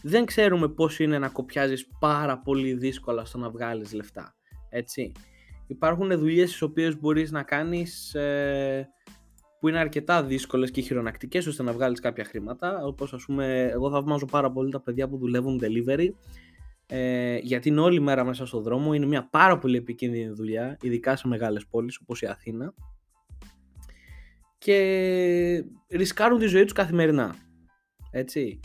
δεν 0.03 0.25
ξέρουμε 0.25 0.69
πώς 0.69 0.99
είναι 0.99 1.19
να 1.19 1.29
κοπιάζεις 1.29 1.89
πάρα 2.01 2.39
πολύ 2.39 2.73
δύσκολα 2.73 3.25
στο 3.25 3.39
να 3.39 3.51
βγάλεις 3.51 3.93
λεφτά. 3.93 4.35
Έτσι. 4.69 5.13
Υπάρχουν 5.67 6.19
δουλειές 6.19 6.51
τις 6.51 6.63
οποίες 6.63 7.01
μπορείς 7.01 7.31
να 7.31 7.43
κάνεις 7.43 8.15
ε, 8.15 8.89
που 9.61 9.69
είναι 9.69 9.79
αρκετά 9.79 10.23
δύσκολες 10.23 10.71
και 10.71 10.81
χειρονακτικές 10.81 11.47
ώστε 11.47 11.63
να 11.63 11.73
βγάλεις 11.73 12.01
κάποια 12.01 12.25
χρήματα. 12.25 12.85
Όπως 12.85 13.13
ας 13.13 13.25
πούμε, 13.25 13.63
εγώ 13.73 13.91
θαυμάζω 13.91 14.27
πάρα 14.27 14.53
πολύ 14.53 14.71
τα 14.71 14.81
παιδιά 14.83 15.09
που 15.09 15.19
δουλεύουν 15.19 15.61
delivery 15.63 16.09
ε, 16.91 17.39
γιατί 17.43 17.69
είναι 17.69 17.81
όλη 17.81 18.01
μέρα 18.01 18.25
μέσα 18.25 18.47
στο 18.47 18.61
δρόμο. 18.61 18.93
Είναι 18.93 19.07
μια 19.07 19.29
πάρα 19.29 19.59
πολύ 19.59 19.77
επικίνδυνη 19.77 20.29
δουλειά, 20.29 20.77
ειδικά 20.81 21.17
σε 21.17 21.29
μεγάλες 21.29 21.67
πόλεις 21.67 21.99
όπως 21.99 22.23
η 22.23 22.27
Αθήνα. 22.27 22.75
Και 24.59 25.65
ρισκάρουν 25.91 26.39
τη 26.39 26.47
ζωή 26.47 26.63
τους 26.63 26.73
καθημερινά. 26.73 27.35
Έτσι. 28.11 28.61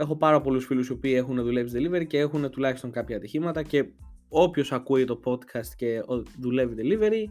Έχω 0.00 0.16
πάρα 0.16 0.40
πολλούς 0.40 0.64
φίλους 0.64 0.88
οι 0.88 0.92
οποίοι 0.92 1.12
έχουν 1.16 1.42
δουλεύει 1.42 1.70
delivery 1.74 2.06
και 2.06 2.18
έχουν 2.18 2.50
τουλάχιστον 2.50 2.90
κάποια 2.90 3.16
ατυχήματα 3.16 3.62
και 3.62 3.84
όποιος 4.28 4.72
ακούει 4.72 5.04
το 5.04 5.20
podcast 5.24 5.66
και 5.76 6.02
δουλεύει 6.38 6.74
delivery 6.78 7.24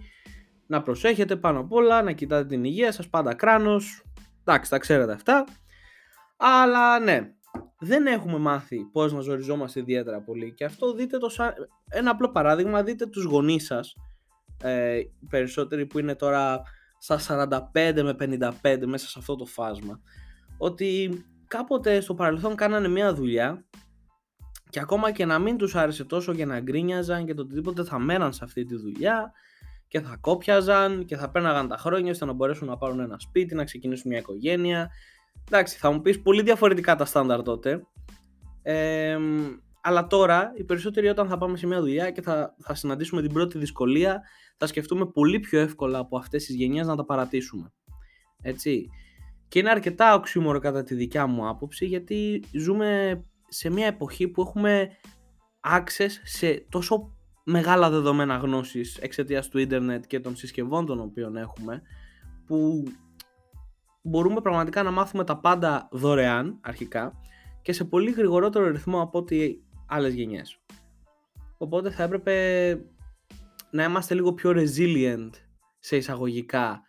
να 0.67 0.81
προσέχετε 0.81 1.35
πάνω 1.35 1.59
απ' 1.59 1.73
όλα, 1.73 2.01
να 2.01 2.11
κοιτάτε 2.11 2.47
την 2.47 2.63
υγεία 2.63 2.91
σας, 2.91 3.09
πάντα 3.09 3.33
κράνος, 3.33 4.03
εντάξει 4.43 4.69
τα 4.69 4.77
ξέρετε 4.77 5.11
αυτά, 5.11 5.45
αλλά 6.37 6.99
ναι, 6.99 7.31
δεν 7.79 8.05
έχουμε 8.05 8.37
μάθει 8.37 8.77
πώς 8.91 9.13
να 9.13 9.19
ζοριζόμαστε 9.19 9.79
ιδιαίτερα 9.79 10.21
πολύ 10.21 10.53
και 10.53 10.65
αυτό 10.65 10.93
δείτε 10.93 11.17
το 11.17 11.29
σαν... 11.29 11.53
ένα 11.89 12.11
απλό 12.11 12.29
παράδειγμα, 12.29 12.83
δείτε 12.83 13.05
τους 13.05 13.23
γονείς 13.23 13.65
σας, 13.65 13.95
ε, 14.63 14.99
περισσότεροι 15.29 15.85
που 15.85 15.99
είναι 15.99 16.15
τώρα 16.15 16.61
στα 16.97 17.19
45 17.73 18.01
με 18.03 18.15
55 18.63 18.83
μέσα 18.85 19.07
σε 19.07 19.19
αυτό 19.19 19.35
το 19.35 19.45
φάσμα, 19.45 20.01
ότι 20.57 21.21
κάποτε 21.47 21.99
στο 22.01 22.13
παρελθόν 22.13 22.55
κάνανε 22.55 22.87
μια 22.87 23.13
δουλειά 23.13 23.65
και 24.69 24.79
ακόμα 24.79 25.11
και 25.11 25.25
να 25.25 25.39
μην 25.39 25.57
τους 25.57 25.75
άρεσε 25.75 26.03
τόσο 26.03 26.33
και 26.33 26.45
να 26.45 26.59
γκρίνιαζαν 26.59 27.25
και 27.25 27.33
το 27.33 27.41
οτιδήποτε 27.41 27.83
θα 27.83 27.99
μέναν 27.99 28.33
σε 28.33 28.43
αυτή 28.43 28.65
τη 28.65 28.75
δουλειά 28.75 29.31
και 29.87 29.99
θα 29.99 30.17
κόπιαζαν 30.21 31.05
και 31.05 31.15
θα 31.15 31.29
πέναγαν 31.29 31.67
τα 31.67 31.77
χρόνια 31.77 32.11
ώστε 32.11 32.25
να 32.25 32.33
μπορέσουν 32.33 32.67
να 32.67 32.77
πάρουν 32.77 32.99
ένα 32.99 33.19
σπίτι, 33.19 33.55
να 33.55 33.63
ξεκινήσουν 33.63 34.09
μια 34.09 34.19
οικογένεια. 34.19 34.89
Εντάξει, 35.47 35.77
θα 35.77 35.91
μου 35.91 36.01
πεις 36.01 36.21
πολύ 36.21 36.41
διαφορετικά 36.41 36.95
τα 36.95 37.05
στάνταρ 37.05 37.43
τότε. 37.43 37.81
Ε, 38.61 39.17
αλλά 39.81 40.07
τώρα 40.07 40.51
οι 40.55 40.63
περισσότεροι 40.63 41.07
όταν 41.07 41.27
θα 41.27 41.37
πάμε 41.37 41.57
σε 41.57 41.67
μια 41.67 41.79
δουλειά 41.79 42.11
και 42.11 42.21
θα, 42.21 42.55
θα 42.59 42.75
συναντήσουμε 42.75 43.21
την 43.21 43.33
πρώτη 43.33 43.57
δυσκολία 43.57 44.21
θα 44.57 44.67
σκεφτούμε 44.67 45.05
πολύ 45.05 45.39
πιο 45.39 45.59
εύκολα 45.59 45.99
από 45.99 46.17
αυτές 46.17 46.45
τις 46.45 46.55
γενιές 46.55 46.87
να 46.87 46.95
τα 46.95 47.05
παρατήσουμε. 47.05 47.73
Έτσι. 48.41 48.89
Και 49.47 49.59
είναι 49.59 49.69
αρκετά 49.69 50.13
οξύμορο 50.13 50.59
κατά 50.59 50.83
τη 50.83 50.95
δικιά 50.95 51.27
μου 51.27 51.47
άποψη 51.47 51.85
γιατί 51.85 52.43
ζούμε 52.51 53.21
σε 53.47 53.69
μια 53.69 53.85
εποχή 53.85 54.27
που 54.27 54.41
έχουμε 54.41 54.89
access 55.75 56.11
σε 56.23 56.65
τόσο 56.69 57.17
μεγάλα 57.43 57.89
δεδομένα 57.89 58.35
γνώσης 58.35 58.97
εξαιτίας 58.97 59.47
του 59.47 59.57
ίντερνετ 59.57 60.05
και 60.07 60.19
των 60.19 60.35
συσκευών 60.35 60.85
των 60.85 60.99
οποίων 60.99 61.35
έχουμε 61.35 61.81
που 62.45 62.83
μπορούμε 64.01 64.41
πραγματικά 64.41 64.83
να 64.83 64.91
μάθουμε 64.91 65.23
τα 65.23 65.37
πάντα 65.39 65.87
δωρεάν 65.91 66.59
αρχικά 66.61 67.13
και 67.61 67.73
σε 67.73 67.83
πολύ 67.83 68.11
γρηγορότερο 68.11 68.71
ρυθμό 68.71 69.01
από 69.01 69.17
ό,τι 69.17 69.55
άλλες 69.87 70.13
γενιές. 70.13 70.59
Οπότε 71.57 71.89
θα 71.89 72.03
έπρεπε 72.03 72.77
να 73.71 73.83
είμαστε 73.83 74.13
λίγο 74.13 74.33
πιο 74.33 74.53
resilient 74.55 75.29
σε 75.79 75.95
εισαγωγικά 75.95 76.81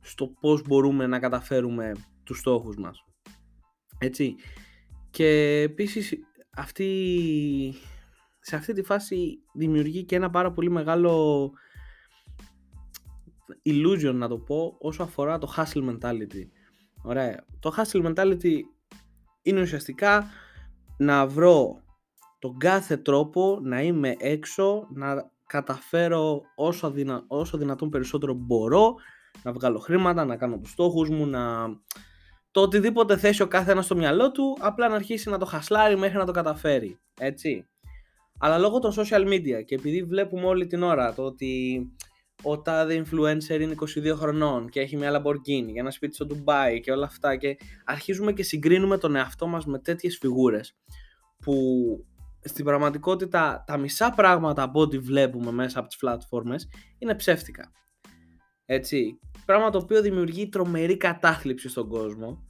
στο 0.00 0.26
πώς 0.26 0.62
μπορούμε 0.62 1.06
να 1.06 1.18
καταφέρουμε 1.18 1.92
τους 2.24 2.38
στόχους 2.38 2.76
μας. 2.76 3.04
Έτσι. 3.98 4.34
Και 5.10 5.60
επίσης 5.60 6.18
αυτή, 6.50 7.72
σε 8.40 8.56
αυτή 8.56 8.72
τη 8.72 8.82
φάση 8.82 9.38
δημιουργεί 9.54 10.04
και 10.04 10.16
ένα 10.16 10.30
πάρα 10.30 10.52
πολύ 10.52 10.70
μεγάλο 10.70 11.52
illusion 13.64 14.14
να 14.14 14.28
το 14.28 14.38
πω 14.38 14.76
όσο 14.78 15.02
αφορά 15.02 15.38
το 15.38 15.54
hustle 15.56 15.90
mentality. 15.90 16.48
Ωραία. 17.02 17.44
Το 17.60 17.74
hustle 17.76 18.14
mentality 18.14 18.56
είναι 19.42 19.60
ουσιαστικά 19.60 20.26
να 20.96 21.26
βρω 21.26 21.82
τον 22.38 22.58
κάθε 22.58 22.96
τρόπο 22.96 23.58
να 23.62 23.82
είμαι 23.82 24.14
έξω, 24.18 24.86
να 24.94 25.30
καταφέρω 25.46 26.42
όσο, 26.56 26.90
δυνα... 26.90 27.24
όσο 27.26 27.58
δυνατόν 27.58 27.88
περισσότερο 27.88 28.34
μπορώ, 28.34 28.94
να 29.42 29.52
βγάλω 29.52 29.78
χρήματα, 29.78 30.24
να 30.24 30.36
κάνω 30.36 30.58
τους 30.58 30.70
στόχους 30.70 31.08
μου, 31.08 31.26
να... 31.26 31.66
Το 32.50 32.60
οτιδήποτε 32.60 33.16
θέσει 33.16 33.42
ο 33.42 33.46
κάθε 33.46 33.72
ένα 33.72 33.82
στο 33.82 33.96
μυαλό 33.96 34.30
του, 34.30 34.56
απλά 34.60 34.88
να 34.88 34.94
αρχίσει 34.94 35.30
να 35.30 35.38
το 35.38 35.44
χασλάρει 35.44 35.96
μέχρι 35.96 36.18
να 36.18 36.24
το 36.24 36.32
καταφέρει. 36.32 36.98
Έτσι. 37.18 37.68
Αλλά 38.38 38.58
λόγω 38.58 38.78
των 38.78 38.92
social 38.96 39.26
media 39.28 39.64
και 39.64 39.74
επειδή 39.74 40.02
βλέπουμε 40.02 40.46
όλη 40.46 40.66
την 40.66 40.82
ώρα 40.82 41.14
το 41.14 41.22
ότι 41.22 41.82
ο 42.42 42.62
τάδε 42.62 43.04
influencer 43.04 43.60
είναι 43.60 43.74
22 43.80 44.14
χρονών 44.16 44.68
και 44.68 44.80
έχει 44.80 44.96
μια 44.96 45.16
Lamborghini 45.16 45.66
για 45.66 45.80
ένα 45.80 45.90
σπίτι 45.90 46.14
στο 46.14 46.26
Dubai 46.30 46.80
και 46.82 46.92
όλα 46.92 47.06
αυτά 47.06 47.36
και 47.36 47.56
αρχίζουμε 47.84 48.32
και 48.32 48.42
συγκρίνουμε 48.42 48.98
τον 48.98 49.16
εαυτό 49.16 49.46
μας 49.46 49.66
με 49.66 49.78
τέτοιες 49.78 50.18
φιγούρες 50.20 50.76
που 51.38 51.54
στην 52.42 52.64
πραγματικότητα 52.64 53.64
τα 53.66 53.76
μισά 53.76 54.10
πράγματα 54.10 54.62
από 54.62 54.80
ό,τι 54.80 54.98
βλέπουμε 54.98 55.50
μέσα 55.50 55.78
από 55.78 55.88
τις 55.88 55.96
πλατφόρμες 55.96 56.68
είναι 56.98 57.14
ψεύτικα. 57.14 57.72
Έτσι, 58.72 59.18
πράγμα 59.46 59.70
το 59.70 59.78
οποίο 59.78 60.02
δημιουργεί 60.02 60.48
τρομερή 60.48 60.96
κατάθλιψη 60.96 61.68
στον 61.68 61.88
κόσμο 61.88 62.44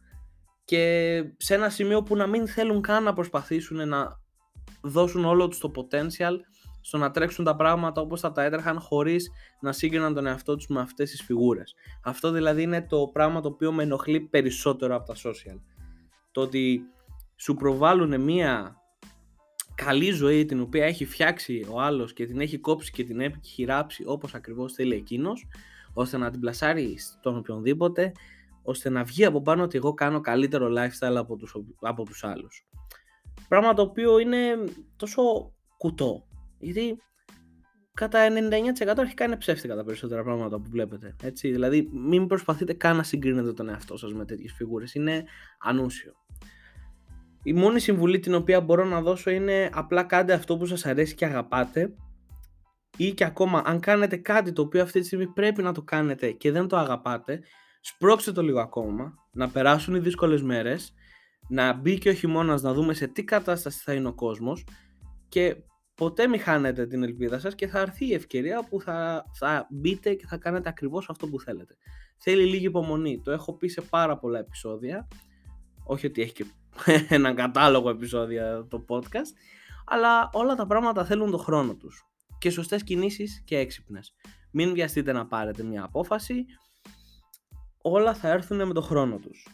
και 0.65 1.23
σε 1.37 1.55
ένα 1.55 1.69
σημείο 1.69 2.03
που 2.03 2.17
να 2.17 2.27
μην 2.27 2.49
θέλουν 2.49 2.81
καν 2.81 3.03
να 3.03 3.13
προσπαθήσουν 3.13 3.89
να 3.89 4.21
δώσουν 4.83 5.25
όλο 5.25 5.49
τους 5.49 5.59
το 5.59 5.71
potential 5.75 6.37
στο 6.81 6.99
να 6.99 7.11
τρέξουν 7.11 7.45
τα 7.45 7.57
πράγματα 7.57 8.01
όπως 8.01 8.21
θα 8.21 8.33
τα 8.33 8.43
έτρεχαν 8.43 8.81
χωρίς 8.81 9.31
να 9.61 9.73
σύγκριναν 9.73 10.15
τον 10.15 10.27
εαυτό 10.27 10.57
τους 10.57 10.67
με 10.67 10.81
αυτές 10.81 11.11
τις 11.11 11.23
φιγούρες. 11.23 11.75
Αυτό 12.03 12.31
δηλαδή 12.31 12.63
είναι 12.63 12.87
το 12.87 13.11
πράγμα 13.13 13.41
το 13.41 13.49
οποίο 13.49 13.73
με 13.73 13.83
ενοχλεί 13.83 14.21
περισσότερο 14.21 14.95
από 14.95 15.07
τα 15.07 15.15
social. 15.15 15.61
Το 16.33 16.41
ότι 16.41 16.81
σου 17.37 17.55
προβάλλουν 17.55 18.21
μία 18.21 18.77
καλή 19.75 20.11
ζωή 20.11 20.45
την 20.45 20.61
οποία 20.61 20.85
έχει 20.85 21.05
φτιάξει 21.05 21.67
ο 21.71 21.81
άλλος 21.81 22.13
και 22.13 22.27
την 22.27 22.41
έχει 22.41 22.59
κόψει 22.59 22.91
και 22.91 23.05
την 23.05 23.21
έχει 23.21 23.35
χειράψει 23.45 24.03
όπως 24.07 24.35
ακριβώς 24.35 24.73
θέλει 24.73 24.95
εκείνος 24.95 25.47
ώστε 25.93 26.17
να 26.17 26.31
την 26.31 26.41
πλασάρει 26.41 26.99
στον 26.99 27.37
οποιονδήποτε 27.37 28.13
ώστε 28.63 28.91
να 28.91 29.05
βγει 29.05 29.25
από 29.25 29.43
πάνω 29.43 29.63
ότι 29.63 29.77
εγώ 29.77 29.95
κάνω 29.95 30.21
καλύτερο 30.21 30.69
lifestyle 30.69 31.17
από 31.17 31.37
τους, 31.37 31.57
από 31.81 32.05
τους 32.05 32.25
άλλους. 32.25 32.67
Πράγμα 33.49 33.75
το 33.75 33.83
οποίο 33.83 34.19
είναι 34.19 34.39
τόσο 34.97 35.23
κουτό 35.77 36.27
γιατί 36.59 36.99
κατά 37.95 38.29
99% 38.29 38.95
αρχικά 38.97 39.25
είναι 39.25 39.37
ψεύτικα 39.37 39.77
τα 39.77 39.85
περισσότερα 39.85 40.23
πράγματα 40.23 40.61
που 40.61 40.71
βλέπετε. 40.71 41.17
Έτσι. 41.23 41.51
Δηλαδή, 41.51 41.91
μην 41.93 42.27
προσπαθείτε 42.27 42.73
καν 42.73 42.97
να 42.97 43.03
συγκρίνετε 43.03 43.53
τον 43.53 43.69
εαυτό 43.69 43.97
σας 43.97 44.13
με 44.13 44.25
τέτοιες 44.25 44.53
φιγούρες. 44.53 44.95
Είναι 44.95 45.25
ανούσιο. 45.59 46.13
Η 47.43 47.53
μόνη 47.53 47.81
συμβουλή 47.81 48.19
την 48.19 48.35
οποία 48.35 48.61
μπορώ 48.61 48.85
να 48.85 49.01
δώσω 49.03 49.31
είναι 49.31 49.71
απλά 49.73 50.03
κάντε 50.03 50.33
αυτό 50.33 50.57
που 50.57 50.67
σας 50.67 50.87
αρέσει 50.87 51.15
και 51.15 51.25
αγαπάτε 51.25 51.95
ή 53.01 53.15
και 53.15 53.25
ακόμα 53.25 53.63
αν 53.65 53.81
κάνετε 53.81 54.17
κάτι 54.17 54.53
το 54.53 54.63
οποίο 54.63 54.83
αυτή 54.83 55.01
τη 55.01 55.07
στιγμή 55.07 55.27
πρέπει 55.27 55.63
να 55.63 55.73
το 55.73 55.83
κάνετε 55.83 56.31
και 56.31 56.51
δεν 56.51 56.69
το 56.69 56.77
αγαπάτε, 56.77 57.41
σπρώξτε 57.81 58.33
το 58.33 58.43
λίγο 58.43 58.61
ακόμα, 58.61 59.15
να 59.33 59.49
περάσουν 59.49 59.95
οι 59.95 59.99
δύσκολες 59.99 60.43
μέρες, 60.43 60.95
να 61.49 61.73
μπει 61.73 61.99
και 61.99 62.09
ο 62.09 62.13
χειμώνας 62.13 62.63
να 62.63 62.73
δούμε 62.73 62.95
σε 62.95 63.07
τι 63.07 63.25
κατάσταση 63.25 63.81
θα 63.83 63.93
είναι 63.93 64.09
ο 64.09 64.15
κόσμος 64.15 64.65
και 65.29 65.57
ποτέ 65.95 66.27
μην 66.27 66.41
χάνετε 66.41 66.87
την 66.87 67.03
ελπίδα 67.03 67.39
σας 67.39 67.55
και 67.55 67.67
θα 67.67 67.81
έρθει 67.81 68.07
η 68.07 68.15
ευκαιρία 68.15 68.67
που 68.69 68.81
θα, 68.81 69.25
θα 69.33 69.67
μπείτε 69.71 70.15
και 70.15 70.27
θα 70.27 70.37
κάνετε 70.37 70.69
ακριβώς 70.69 71.09
αυτό 71.09 71.27
που 71.27 71.41
θέλετε. 71.41 71.77
Θέλει 72.19 72.45
λίγη 72.45 72.65
υπομονή. 72.65 73.21
Το 73.25 73.31
έχω 73.31 73.57
πει 73.57 73.69
σε 73.69 73.81
πάρα 73.81 74.19
πολλά 74.19 74.39
επεισόδια. 74.39 75.09
Όχι 75.85 76.07
ότι 76.07 76.23
έχει 76.23 76.33
και 76.33 76.45
έναν 77.17 77.35
κατάλογο 77.35 77.91
επεισόδια 77.91 78.67
το 78.71 78.85
podcast. 78.89 79.33
Αλλά 79.87 80.31
όλα 80.33 80.55
τα 80.55 80.67
πράγματα 80.67 81.05
θέλουν 81.05 81.31
τον 81.31 81.41
χρόνο 81.41 81.75
τους. 81.75 82.10
Και 82.41 82.51
σωστές 82.51 82.85
κινήσεις 82.85 83.43
και 83.45 83.59
έξυπνες. 83.59 84.15
Μην 84.53 84.73
βιαστείτε 84.73 85.13
να 85.13 85.27
πάρετε 85.27 85.63
μια 85.63 85.85
απόφαση. 85.85 86.45
Όλα 87.83 88.15
θα 88.15 88.29
έρθουν 88.29 88.67
με 88.67 88.73
τον 88.75 88.83
χρόνο 88.83 89.19
τους. 89.19 89.47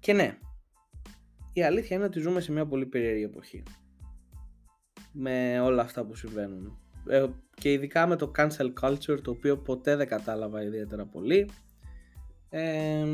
Και 0.00 0.12
ναι, 0.12 0.38
η 1.52 1.62
αλήθεια 1.62 1.96
είναι 1.96 2.04
ότι 2.04 2.20
ζούμε 2.20 2.40
σε 2.40 2.52
μια 2.52 2.66
πολύ 2.66 2.86
περίεργη 2.86 3.22
εποχή. 3.22 3.62
Με 5.12 5.60
όλα 5.60 5.82
αυτά 5.82 6.04
που 6.04 6.14
συμβαίνουν. 6.14 6.78
Ε, 7.08 7.26
και 7.54 7.72
ειδικά 7.72 8.06
με 8.06 8.16
το 8.16 8.32
cancel 8.36 8.72
culture, 8.80 9.20
το 9.22 9.30
οποίο 9.30 9.58
ποτέ 9.58 9.96
δεν 9.96 10.08
κατάλαβα 10.08 10.62
ιδιαίτερα 10.62 11.06
πολύ. 11.06 11.50
Ε, 12.48 13.06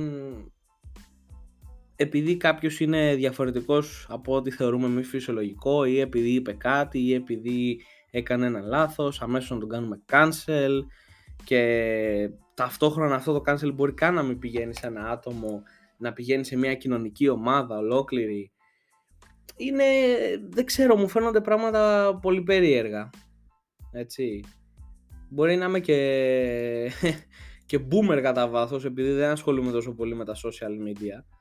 επειδή 1.97 2.37
κάποιος 2.37 2.81
είναι 2.81 3.15
διαφορετικός 3.15 4.07
από 4.09 4.35
ό,τι 4.35 4.51
θεωρούμε 4.51 4.87
εμείς 4.87 5.09
φυσιολογικό 5.09 5.85
ή 5.85 6.01
επειδή 6.01 6.31
είπε 6.31 6.53
κάτι 6.53 6.99
ή 6.99 7.15
επειδή 7.15 7.81
έκανε 8.11 8.47
ένα 8.47 8.61
λάθος, 8.61 9.23
αμέσως 9.23 9.51
να 9.51 9.59
τον 9.59 9.69
κάνουμε 9.69 10.03
cancel 10.13 10.81
και 11.45 12.31
ταυτόχρονα 12.55 13.15
αυτό 13.15 13.33
το 13.33 13.43
cancel 13.47 13.73
μπορεί 13.75 13.93
καν 13.93 14.15
να 14.15 14.23
μην 14.23 14.39
πηγαίνει 14.39 14.75
σε 14.75 14.87
ένα 14.87 15.09
άτομο 15.11 15.63
να 15.99 16.13
πηγαίνει 16.13 16.45
σε 16.45 16.57
μια 16.57 16.75
κοινωνική 16.75 17.29
ομάδα 17.29 17.79
ολόκληρη. 17.79 18.53
Είναι, 19.57 19.85
δεν 20.49 20.65
ξέρω, 20.65 20.97
μου 20.97 21.09
φαίνονται 21.09 21.41
πράγματα 21.41 22.15
πολύ 22.23 22.43
περίεργα. 22.43 23.11
Έτσι. 23.93 24.45
Μπορεί 25.31 25.57
να 25.57 25.65
είμαι 25.65 25.81
και, 25.81 26.91
και 27.67 27.79
boomer 27.91 28.21
κατά 28.23 28.49
βάθος 28.49 28.85
επειδή 28.85 29.13
δεν 29.13 29.31
ασχολούμαι 29.31 29.71
τόσο 29.71 29.95
πολύ 29.95 30.15
με 30.15 30.25
τα 30.25 30.35
social 30.35 30.89
media. 30.89 31.34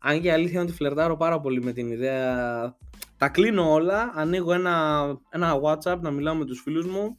Αν 0.00 0.20
και 0.20 0.26
η 0.26 0.30
αλήθεια 0.30 0.60
είναι 0.60 0.68
ότι 0.68 0.72
φλερτάρω 0.72 1.16
πάρα 1.16 1.40
πολύ 1.40 1.62
με 1.62 1.72
την 1.72 1.90
ιδέα. 1.90 2.76
Τα 3.16 3.28
κλείνω 3.28 3.72
όλα, 3.72 4.12
ανοίγω 4.14 4.52
ένα, 4.52 5.06
ένα 5.30 5.60
WhatsApp 5.62 5.98
να 6.00 6.10
μιλάω 6.10 6.34
με 6.34 6.44
τους 6.44 6.60
φίλους 6.60 6.86
μου 6.86 7.16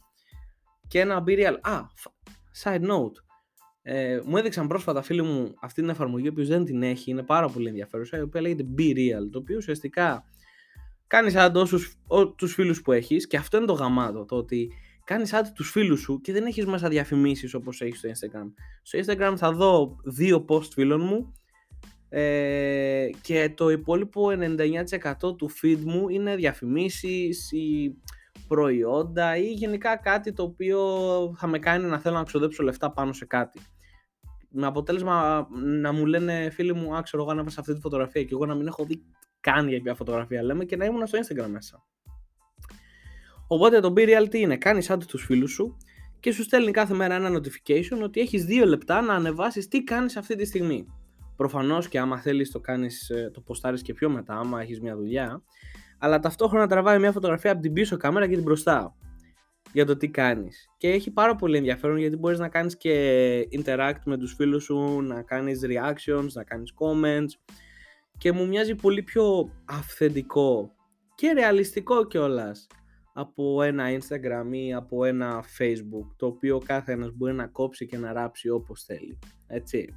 και 0.87 0.99
ένα 0.99 1.23
BeReal. 1.27 1.57
Α, 1.61 1.81
side 2.63 2.81
note. 2.81 3.23
Ε, 3.81 4.21
μου 4.25 4.37
έδειξαν 4.37 4.67
πρόσφατα 4.67 5.01
φίλοι 5.01 5.21
μου 5.21 5.53
αυτή 5.61 5.81
την 5.81 5.89
εφαρμογή 5.89 6.31
που 6.31 6.45
δεν 6.45 6.65
την 6.65 6.83
έχει, 6.83 7.11
είναι 7.11 7.23
πάρα 7.23 7.49
πολύ 7.49 7.67
ενδιαφέρουσα, 7.67 8.17
η 8.17 8.21
οποία 8.21 8.41
λέγεται 8.41 8.65
Be 8.77 8.81
Real, 8.81 9.29
το 9.31 9.39
οποίο 9.39 9.57
ουσιαστικά 9.57 10.23
κάνεις 11.07 11.33
ad 11.37 11.51
όσους, 11.53 11.95
τους 12.35 12.53
φίλους 12.53 12.81
που 12.81 12.91
έχεις 12.91 13.27
και 13.27 13.37
αυτό 13.37 13.57
είναι 13.57 13.65
το 13.65 13.73
γαμάτο, 13.73 14.25
το 14.25 14.35
ότι 14.35 14.71
κάνεις 15.03 15.31
ad 15.33 15.43
τους 15.55 15.71
φίλους 15.71 15.99
σου 15.99 16.21
και 16.21 16.31
δεν 16.31 16.45
έχεις 16.45 16.65
μέσα 16.65 16.89
διαφημίσεις 16.89 17.53
όπως 17.53 17.81
έχεις 17.81 17.97
στο 17.97 18.09
Instagram. 18.09 18.53
Στο 18.81 18.99
Instagram 18.99 19.33
θα 19.37 19.51
δω 19.51 19.95
δύο 20.03 20.45
post 20.49 20.69
φίλων 20.71 21.01
μου 21.01 21.33
ε, 22.13 23.09
και 23.21 23.53
το 23.55 23.69
υπόλοιπο 23.69 24.27
99% 25.21 25.37
του 25.37 25.49
feed 25.61 25.79
μου 25.83 26.09
είναι 26.09 26.35
διαφημίσεις 26.35 27.51
ή 27.51 27.95
προϊόντα 28.47 29.37
ή 29.37 29.51
γενικά 29.51 29.97
κάτι 29.97 30.33
το 30.33 30.43
οποίο 30.43 30.79
θα 31.37 31.47
με 31.47 31.59
κάνει 31.59 31.85
να 31.87 31.99
θέλω 31.99 32.15
να 32.15 32.23
ξοδέψω 32.23 32.63
λεφτά 32.63 32.91
πάνω 32.91 33.13
σε 33.13 33.25
κάτι. 33.25 33.59
Με 34.49 34.65
αποτέλεσμα 34.65 35.47
να 35.81 35.91
μου 35.91 36.05
λένε 36.05 36.49
φίλοι 36.49 36.73
μου, 36.73 36.95
α, 36.95 37.01
ξέρω 37.01 37.23
εγώ 37.23 37.33
να 37.33 37.41
αυτή 37.41 37.73
τη 37.73 37.79
φωτογραφία 37.79 38.23
και 38.23 38.33
εγώ 38.33 38.45
να 38.45 38.55
μην 38.55 38.67
έχω 38.67 38.85
δει 38.85 39.01
καν 39.39 39.67
για 39.67 39.81
ποια 39.81 39.95
φωτογραφία 39.95 40.43
λέμε 40.43 40.65
και 40.65 40.75
να 40.75 40.85
ήμουν 40.85 41.07
στο 41.07 41.19
Instagram 41.19 41.47
μέσα. 41.49 41.85
Οπότε 43.47 43.79
το 43.79 43.93
Be 43.97 43.99
Real 43.99 44.29
τι 44.29 44.39
είναι, 44.39 44.57
κάνεις 44.57 44.89
άντε 44.89 45.05
τους 45.05 45.23
φίλους 45.23 45.51
σου 45.51 45.77
και 46.19 46.31
σου 46.31 46.43
στέλνει 46.43 46.71
κάθε 46.71 46.93
μέρα 46.93 47.15
ένα 47.15 47.39
notification 47.39 48.01
ότι 48.03 48.19
έχεις 48.19 48.45
δύο 48.45 48.65
λεπτά 48.65 49.01
να 49.01 49.13
ανεβάσεις 49.13 49.67
τι 49.67 49.83
κάνεις 49.83 50.17
αυτή 50.17 50.35
τη 50.35 50.45
στιγμή. 50.45 50.85
Προφανώς 51.41 51.87
και 51.87 51.99
άμα 51.99 52.17
θέλεις 52.17 52.51
το 52.51 52.59
κάνεις, 52.59 53.09
ε, 53.09 53.31
το 53.33 53.41
ποστάρεις 53.41 53.81
και 53.81 53.93
πιο 53.93 54.09
μετά, 54.09 54.33
άμα 54.33 54.61
έχεις 54.61 54.81
μια 54.81 54.95
δουλειά, 54.95 55.43
αλλά 55.97 56.19
ταυτόχρονα 56.19 56.67
τραβάει 56.67 56.99
μια 56.99 57.11
φωτογραφία 57.11 57.51
από 57.51 57.61
την 57.61 57.73
πίσω 57.73 57.97
κάμερα 57.97 58.27
και 58.27 58.33
την 58.33 58.43
μπροστά. 58.43 58.95
Για 59.73 59.85
το 59.85 59.97
τι 59.97 60.09
κάνεις. 60.09 60.69
Και 60.77 60.89
έχει 60.89 61.11
πάρα 61.11 61.35
πολύ 61.35 61.57
ενδιαφέρον 61.57 61.97
γιατί 61.97 62.17
μπορείς 62.17 62.39
να 62.39 62.49
κάνεις 62.49 62.77
και 62.77 63.47
interact 63.51 63.99
με 64.05 64.17
τους 64.17 64.33
φίλους 64.33 64.63
σου, 64.63 65.01
να 65.01 65.21
κάνεις 65.21 65.61
reactions, 65.63 66.27
να 66.33 66.43
κάνεις 66.43 66.73
comments. 66.79 67.53
Και 68.17 68.31
μου 68.31 68.47
μοιάζει 68.47 68.75
πολύ 68.75 69.03
πιο 69.03 69.51
αυθεντικό 69.65 70.75
και 71.15 71.31
ρεαλιστικό 71.31 72.07
κιόλας 72.07 72.67
από 73.13 73.61
ένα 73.61 73.85
Instagram 73.89 74.51
ή 74.51 74.73
από 74.73 75.05
ένα 75.05 75.43
Facebook 75.57 76.15
το 76.15 76.25
οποίο 76.25 76.57
κάθε 76.65 76.91
ένας 76.91 77.11
μπορεί 77.11 77.33
να 77.33 77.47
κόψει 77.47 77.85
και 77.85 77.97
να 77.97 78.13
ράψει 78.13 78.49
όπως 78.49 78.83
θέλει. 78.83 79.19
Έτσι 79.47 79.95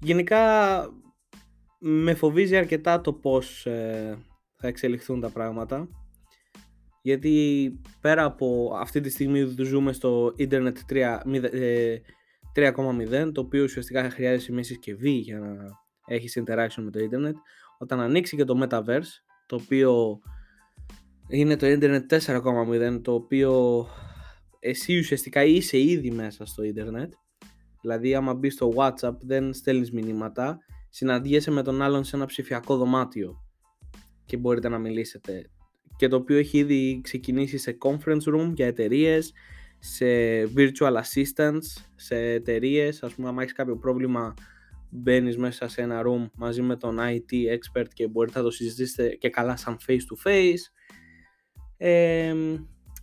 γενικά 0.00 0.80
με 1.78 2.14
φοβίζει 2.14 2.56
αρκετά 2.56 3.00
το 3.00 3.12
πως 3.12 3.66
ε, 3.66 4.18
θα 4.56 4.68
εξελιχθούν 4.68 5.20
τα 5.20 5.30
πράγματα. 5.30 5.88
Γιατί 7.02 7.72
πέρα 8.00 8.24
από 8.24 8.72
αυτή 8.78 9.00
τη 9.00 9.10
στιγμή 9.10 9.54
ζούμε 9.58 9.92
στο 9.92 10.34
Internet 10.38 10.72
3.0 10.88 11.42
ε, 11.52 13.30
το 13.32 13.40
οποίο 13.40 13.62
ουσιαστικά 13.62 14.10
χρειάζεται 14.10 14.52
μια 14.52 14.62
συσκευή 14.62 15.10
για 15.10 15.38
να 15.38 15.56
έχεις 16.06 16.38
interaction 16.40 16.82
με 16.82 16.90
το 16.90 17.00
Internet 17.10 17.34
όταν 17.78 18.00
ανοίξει 18.00 18.36
και 18.36 18.44
το 18.44 18.66
Metaverse 18.66 19.10
το 19.46 19.56
οποίο 19.62 20.18
είναι 21.28 21.56
το 21.56 21.66
Internet 21.66 22.02
4.0 22.08 23.00
το 23.02 23.14
οποίο 23.14 23.86
εσύ 24.58 24.98
ουσιαστικά 24.98 25.44
είσαι 25.44 25.78
ήδη 25.78 26.10
μέσα 26.10 26.44
στο 26.46 26.62
Ιντερνετ 26.62 27.12
δηλαδή 27.80 28.14
άμα 28.14 28.34
μπεις 28.34 28.54
στο 28.54 28.72
Whatsapp 28.76 29.16
δεν 29.20 29.52
στέλνεις 29.54 29.92
μηνύματα 29.92 30.58
συναντιέσαι 30.88 31.50
με 31.50 31.62
τον 31.62 31.82
άλλον 31.82 32.04
σε 32.04 32.16
ένα 32.16 32.26
ψηφιακό 32.26 32.76
δωμάτιο 32.76 33.44
και 34.24 34.36
μπορείτε 34.36 34.68
να 34.68 34.78
μιλήσετε 34.78 35.50
και 36.00 36.08
το 36.08 36.16
οποίο 36.16 36.36
έχει 36.36 36.58
ήδη 36.58 37.00
ξεκινήσει 37.02 37.58
σε 37.58 37.76
conference 37.84 38.34
room 38.34 38.52
για 38.54 38.66
εταιρείες, 38.66 39.32
σε 39.78 40.06
virtual 40.56 40.94
assistants, 40.94 41.84
σε 41.96 42.16
εταιρείες. 42.16 43.02
ας 43.02 43.14
πούμε, 43.14 43.28
αν 43.28 43.38
έχεις 43.38 43.52
κάποιο 43.52 43.76
πρόβλημα, 43.76 44.34
μπαίνεις 44.90 45.36
μέσα 45.36 45.68
σε 45.68 45.82
ένα 45.82 46.02
room 46.06 46.30
μαζί 46.34 46.62
με 46.62 46.76
τον 46.76 46.98
IT 47.00 47.32
expert 47.32 47.86
και 47.92 48.08
μπορείτε 48.08 48.38
να 48.38 48.44
το 48.44 48.50
συζητήσετε 48.50 49.08
και 49.08 49.30
καλά 49.30 49.56
σαν 49.56 49.76
face 49.86 49.92
to 49.92 50.30
face. 50.30 50.72
Ε, 51.76 52.34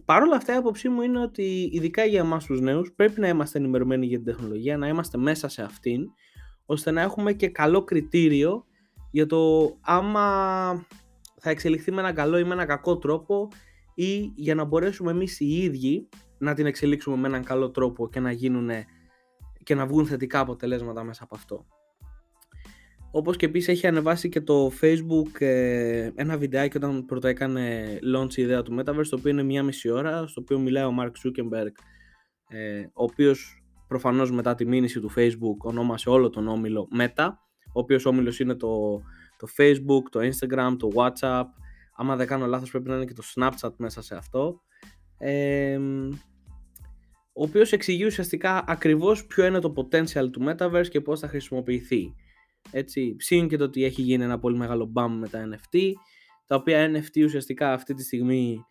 Παρ' 0.08 0.22
όλα 0.22 0.36
αυτά 0.36 0.54
η 0.54 0.56
άποψή 0.56 0.89
μου 0.89 1.02
είναι 1.02 1.22
ότι 1.22 1.70
ειδικά 1.72 2.06
για 2.06 2.20
εμάς 2.20 2.46
τους 2.46 2.62
νέους 2.62 2.93
πρέπει 2.93 3.20
να 3.20 3.28
είμαστε 3.28 3.58
ενημερωμένοι 3.60 4.06
για 4.06 4.17
την 4.17 4.26
τεχνολογία, 4.26 4.78
να 4.78 4.88
είμαστε 4.88 5.17
μέσα 5.17 5.48
σε 5.48 5.62
αυτήν, 5.62 6.08
ώστε 6.65 6.91
να 6.91 7.02
έχουμε 7.02 7.34
και 7.34 7.50
καλό 7.50 7.84
κριτήριο 7.84 8.65
για 9.12 9.26
το 9.26 9.72
άμα 9.82 10.26
θα 11.39 11.50
εξελιχθεί 11.50 11.91
με 11.91 12.00
έναν 12.00 12.13
καλό 12.13 12.38
ή 12.38 12.43
με 12.43 12.54
έναν 12.54 12.67
κακό 12.67 12.98
τρόπο 12.98 13.48
ή 13.96 14.32
για 14.36 14.56
να 14.56 14.63
μπορέσουμε 14.63 15.12
εμείς 15.12 15.39
οι 15.39 15.63
ίδιοι 15.63 16.10
να 16.38 16.54
την 16.54 16.65
εξελίξουμε 16.65 17.17
με 17.17 17.28
έναν 17.28 17.43
καλό 17.43 17.72
τρόπο 17.72 18.10
και 18.10 18.20
να, 18.20 18.32
γίνουν, 18.32 18.70
και 19.63 19.76
να 19.76 19.86
βγουν 19.86 20.06
θετικά 20.06 20.39
αποτελέσματα 20.39 21.04
μέσα 21.04 21.24
από 21.24 21.36
αυτό. 21.36 21.65
Όπως 23.12 23.38
και 23.38 23.46
επίσης 23.46 23.67
έχει 23.67 23.88
ανεβάσει 23.88 24.30
και 24.30 24.41
το 24.41 24.72
Facebook 24.82 25.41
ε, 25.41 26.12
ένα 26.15 26.38
βιντεάκι 26.38 26.78
όταν 26.78 27.06
πρώτα 27.06 27.30
έκανε 27.30 27.98
launch 28.15 28.36
η 28.36 28.41
ιδέα 28.41 28.63
του 28.63 28.76
Metaverse 28.80 29.08
το 29.10 29.15
οποίο 29.20 29.32
είναι 29.32 29.43
μία 29.43 29.63
μισή 29.63 29.89
ώρα 29.89 30.28
στο 30.28 30.41
οποίο 30.41 30.60
μιλάει 30.60 30.84
ο 30.84 30.96
Mark 31.00 31.06
Zuckerberg 31.06 31.72
ε, 32.48 32.80
ο 32.82 33.04
οποίος 33.04 33.63
προφανώς 33.88 34.32
μετά 34.32 34.56
τη 34.56 34.65
μήνυση 34.65 35.00
του 35.00 35.12
Facebook 35.15 35.58
ονόμασε 35.58 36.10
όλο 36.10 36.30
τον 36.30 36.48
όμιλο 36.48 36.88
Meta 37.00 37.30
ο 37.74 37.80
οποίος 37.80 38.06
όμιλος 38.06 38.39
είναι 38.39 38.56
το 38.56 39.02
το 39.38 39.48
Facebook, 39.58 40.04
το 40.10 40.20
Instagram, 40.20 40.76
το 40.80 40.89
WhatsApp. 40.96 41.46
Άμα 41.96 42.15
δεν 42.15 42.28
κάνω 42.28 42.46
λάθος 42.46 42.72
πρέπει 42.72 42.89
να 42.89 42.96
είναι 42.96 43.06
και 43.06 43.13
το 43.13 43.24
Snapchat 43.36 43.74
μέσα 43.78 44.02
σε 44.02 44.15
αυτό. 44.15 44.62
Ε, 45.17 45.80
ο 47.34 47.43
οποίος 47.43 47.72
εξηγεί 47.72 48.06
ουσιαστικά 48.06 48.63
ακριβώς 48.67 49.26
ποιο 49.26 49.46
είναι 49.46 49.60
το 49.60 49.74
potential 49.76 50.32
του 50.32 50.46
Metaverse 50.48 50.88
και 50.89 51.02
πώς 51.02 51.20
θα 51.20 51.28
χρησιμοποιηθεί. 51.28 52.15
Έτσι, 52.71 53.15
ψήνει 53.15 53.47
και 53.47 53.58
το 53.58 53.63
ότι 53.63 53.84
έχει 53.84 54.01
γίνει 54.01 54.23
ένα 54.23 54.39
πολύ 54.39 54.58
μεγάλο 54.58 54.91
bump 54.95 55.15
με 55.19 55.27
τα 55.27 55.49
NFT, 55.49 55.77
τα 56.45 56.56
οποία 56.56 56.91
NFT 56.91 57.23
ουσιαστικά 57.23 57.73
αυτή 57.73 57.93
τη 57.93 58.03
στιγμή 58.03 58.65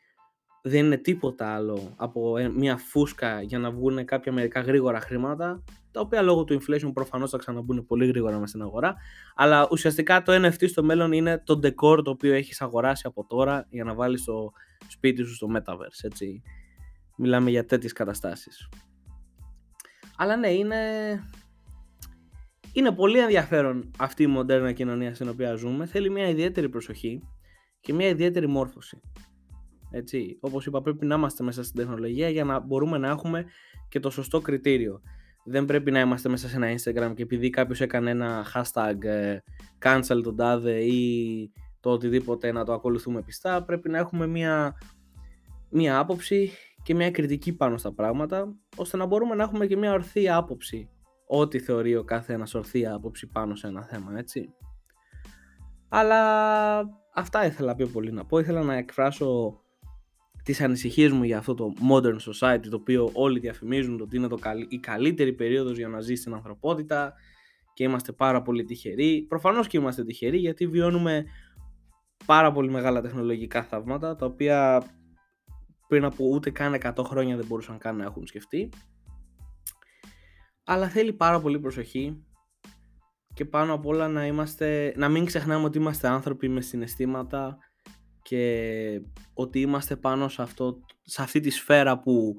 δεν 0.62 0.84
είναι 0.84 0.96
τίποτα 0.96 1.54
άλλο 1.54 1.94
από 1.96 2.36
ε, 2.36 2.48
μια 2.48 2.76
φούσκα 2.76 3.42
για 3.42 3.58
να 3.58 3.70
βγουν 3.70 4.04
κάποια 4.04 4.32
μερικά 4.32 4.60
γρήγορα 4.60 5.00
χρήματα, 5.00 5.64
τα 5.90 6.00
οποία 6.00 6.22
λόγω 6.22 6.44
του 6.44 6.60
inflation 6.60 6.90
προφανώς 6.92 7.30
θα 7.30 7.38
ξαναμπούν 7.38 7.86
πολύ 7.86 8.06
γρήγορα 8.06 8.34
μέσα 8.34 8.46
στην 8.46 8.62
αγορά, 8.62 8.94
αλλά 9.34 9.68
ουσιαστικά 9.70 10.22
το 10.22 10.32
NFT 10.46 10.68
στο 10.68 10.82
μέλλον 10.82 11.12
είναι 11.12 11.42
το 11.44 11.60
decor 11.62 12.04
το 12.04 12.10
οποίο 12.10 12.34
έχεις 12.34 12.60
αγοράσει 12.60 13.02
από 13.06 13.26
τώρα 13.26 13.66
για 13.70 13.84
να 13.84 13.94
βάλεις 13.94 14.24
το 14.24 14.52
σπίτι 14.88 15.22
σου 15.22 15.34
στο 15.34 15.46
Metaverse, 15.56 16.02
έτσι. 16.02 16.42
Μιλάμε 17.16 17.50
για 17.50 17.64
τέτοιες 17.64 17.92
καταστάσεις. 17.92 18.68
Αλλά 20.16 20.36
ναι, 20.36 20.48
είναι... 20.48 20.76
Είναι 22.76 22.92
πολύ 22.92 23.18
ενδιαφέρον 23.18 23.90
αυτή 23.98 24.22
η 24.22 24.26
μοντέρνα 24.26 24.72
κοινωνία 24.72 25.14
στην 25.14 25.28
οποία 25.28 25.54
ζούμε. 25.54 25.86
Θέλει 25.86 26.10
μια 26.10 26.28
ιδιαίτερη 26.28 26.68
προσοχή 26.68 27.22
και 27.80 27.92
μια 27.92 28.08
ιδιαίτερη 28.08 28.46
μόρφωση. 28.46 29.00
Έτσι, 29.90 30.38
όπως 30.40 30.66
είπα 30.66 30.82
πρέπει 30.82 31.06
να 31.06 31.14
είμαστε 31.14 31.44
μέσα 31.44 31.62
στην 31.62 31.76
τεχνολογία 31.76 32.28
για 32.28 32.44
να 32.44 32.60
μπορούμε 32.60 32.98
να 32.98 33.08
έχουμε 33.08 33.44
και 33.88 34.00
το 34.00 34.10
σωστό 34.10 34.40
κριτήριο. 34.40 35.00
Δεν 35.44 35.64
πρέπει 35.64 35.90
να 35.90 36.00
είμαστε 36.00 36.28
μέσα 36.28 36.48
σε 36.48 36.56
ένα 36.56 36.66
Instagram 36.72 37.14
και 37.14 37.22
επειδή 37.22 37.50
κάποιος 37.50 37.80
έκανε 37.80 38.10
ένα 38.10 38.46
hashtag 38.54 39.04
ε, 39.04 39.36
cancel 39.84 40.20
τον 40.22 40.36
τάδε 40.36 40.80
ή 40.80 41.52
το 41.80 41.90
οτιδήποτε 41.90 42.52
να 42.52 42.64
το 42.64 42.72
ακολουθούμε 42.72 43.22
πιστά. 43.22 43.64
Πρέπει 43.64 43.88
να 43.88 43.98
έχουμε 43.98 44.26
μια, 44.26 44.76
μια 45.70 45.98
άποψη 45.98 46.50
και 46.82 46.94
μια 46.94 47.10
κριτική 47.10 47.52
πάνω 47.52 47.76
στα 47.76 47.94
πράγματα 47.94 48.54
ώστε 48.76 48.96
να 48.96 49.06
μπορούμε 49.06 49.34
να 49.34 49.42
έχουμε 49.42 49.66
και 49.66 49.76
μια 49.76 49.92
ορθή 49.92 50.28
άποψη 50.28 50.90
ό,τι 51.26 51.58
θεωρεί 51.58 51.96
ο 51.96 52.04
κάθε 52.04 52.32
ένας 52.32 52.54
ορθή 52.54 52.86
άποψη 52.86 53.26
πάνω 53.26 53.54
σε 53.54 53.66
ένα 53.66 53.82
θέμα, 53.82 54.18
έτσι. 54.18 54.54
Αλλά 55.88 56.80
αυτά 57.14 57.46
ήθελα 57.46 57.74
πιο 57.74 57.86
πολύ 57.86 58.12
να 58.12 58.24
πω. 58.24 58.38
Ήθελα 58.38 58.62
να 58.62 58.74
εκφράσω 58.74 59.60
τις 60.42 60.60
ανησυχίες 60.60 61.12
μου 61.12 61.22
για 61.22 61.38
αυτό 61.38 61.54
το 61.54 61.72
modern 61.90 62.16
society 62.16 62.66
το 62.70 62.76
οποίο 62.76 63.10
όλοι 63.12 63.38
διαφημίζουν 63.38 64.00
ότι 64.00 64.16
είναι 64.16 64.28
το 64.28 64.38
η 64.68 64.78
καλύτερη 64.78 65.32
περίοδος 65.32 65.76
για 65.76 65.88
να 65.88 66.00
ζεις 66.00 66.20
στην 66.20 66.34
ανθρωπότητα 66.34 67.12
και 67.74 67.84
είμαστε 67.84 68.12
πάρα 68.12 68.42
πολύ 68.42 68.64
τυχεροί. 68.64 69.26
Προφανώς 69.28 69.66
και 69.66 69.78
είμαστε 69.78 70.04
τυχεροί 70.04 70.38
γιατί 70.38 70.66
βιώνουμε 70.66 71.24
πάρα 72.26 72.52
πολύ 72.52 72.70
μεγάλα 72.70 73.00
τεχνολογικά 73.00 73.62
θαύματα 73.62 74.16
τα 74.16 74.26
οποία 74.26 74.82
πριν 75.88 76.04
από 76.04 76.24
ούτε 76.24 76.50
καν 76.50 76.74
100 76.82 77.04
χρόνια 77.04 77.36
δεν 77.36 77.46
μπορούσαν 77.46 77.78
καν 77.78 77.96
να 77.96 78.04
έχουν 78.04 78.26
σκεφτεί. 78.26 78.68
Αλλά 80.66 80.88
θέλει 80.88 81.12
πάρα 81.12 81.40
πολύ 81.40 81.60
προσοχή 81.60 82.24
και 83.34 83.44
πάνω 83.44 83.72
απ' 83.72 83.86
όλα 83.86 84.08
να, 84.08 84.26
είμαστε, 84.26 84.94
να 84.96 85.08
μην 85.08 85.24
ξεχνάμε 85.24 85.64
ότι 85.64 85.78
είμαστε 85.78 86.08
άνθρωποι 86.08 86.48
μες 86.48 86.66
συναισθήματα 86.66 87.58
και 88.22 89.00
ότι 89.34 89.60
είμαστε 89.60 89.96
πάνω 89.96 90.28
σε, 90.28 90.42
αυτό, 90.42 90.80
σε 91.02 91.22
αυτή 91.22 91.40
τη 91.40 91.50
σφαίρα 91.50 91.98
που 91.98 92.36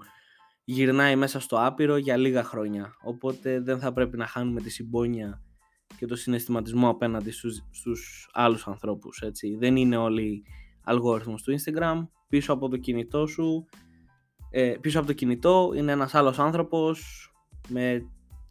γυρνάει 0.64 1.16
μέσα 1.16 1.40
στο 1.40 1.66
άπειρο 1.66 1.98
για 1.98 2.18
λίγα 2.18 2.44
χρόνια. 2.44 2.94
Οπότε 3.04 3.60
δεν 3.60 3.80
θα 3.80 3.94
πρέπει 3.94 4.18
να 4.18 4.26
χάνουμε 4.26 4.62
τη 4.62 4.70
συμπόνια 4.70 5.42
και 5.98 6.06
το 6.06 6.16
συναισθηματισμό 6.16 6.90
απέναντι 6.90 7.32
στους, 7.32 7.66
στους 7.72 8.30
άλλους 8.34 8.68
ανθρώπους. 8.68 9.22
Έτσι. 9.22 9.56
Δεν 9.60 9.76
είναι 9.76 9.98
όλοι 9.98 10.44
αλγόριθμος 10.84 11.44
του 11.44 11.56
Instagram. 11.60 12.08
Πίσω 12.28 12.54
από 12.54 12.70
το 12.70 12.78
κινητό 12.78 13.28
σου, 13.28 13.66
ε, 14.50 14.76
πίσω 14.82 14.98
από 14.98 15.08
το 15.08 15.14
κινητό 15.14 15.72
είναι 15.76 15.92
ένας 15.92 16.16
άλλος 16.16 16.40
άνθρωπος 16.40 17.28
με 17.68 18.02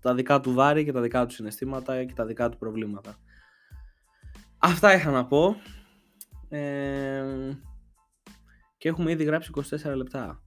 τα 0.01 0.15
δικά 0.15 0.41
του 0.41 0.53
βάρη 0.53 0.85
και 0.85 0.93
τα 0.93 1.01
δικά 1.01 1.27
του 1.27 1.35
συναισθήματα 1.35 2.05
και 2.05 2.13
τα 2.15 2.27
δικά 2.27 2.49
του 2.49 2.59
προβλήματα. 2.59 3.19
Αυτά 4.59 4.95
είχα 4.95 5.11
να 5.11 5.27
πω 5.27 5.57
και 8.79 8.89
έχουμε 8.89 9.11
ήδη 9.11 9.25
γράψει 9.25 9.51
24 9.55 9.95
λεπτά. 9.95 10.43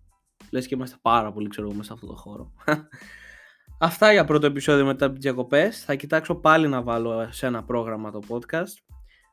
Λες 0.51 0.67
και 0.67 0.75
είμαστε 0.75 0.97
πάρα 1.01 1.31
πολύ 1.31 1.47
ξέρω 1.47 1.67
μέσα 1.67 1.83
σε 1.83 1.93
αυτό 1.93 2.07
το 2.07 2.15
χώρο. 2.15 2.53
Αυτά 3.81 4.11
για 4.11 4.25
πρώτο 4.25 4.45
επεισόδιο 4.45 4.85
μετά 4.85 5.05
από 5.05 5.13
τις 5.13 5.23
διακοπές. 5.23 5.83
Θα 5.83 5.95
κοιτάξω 5.95 6.35
πάλι 6.35 6.67
να 6.67 6.81
βάλω 6.81 7.31
σε 7.31 7.45
ένα 7.45 7.63
πρόγραμμα 7.63 8.11
το 8.11 8.19
podcast. 8.27 8.73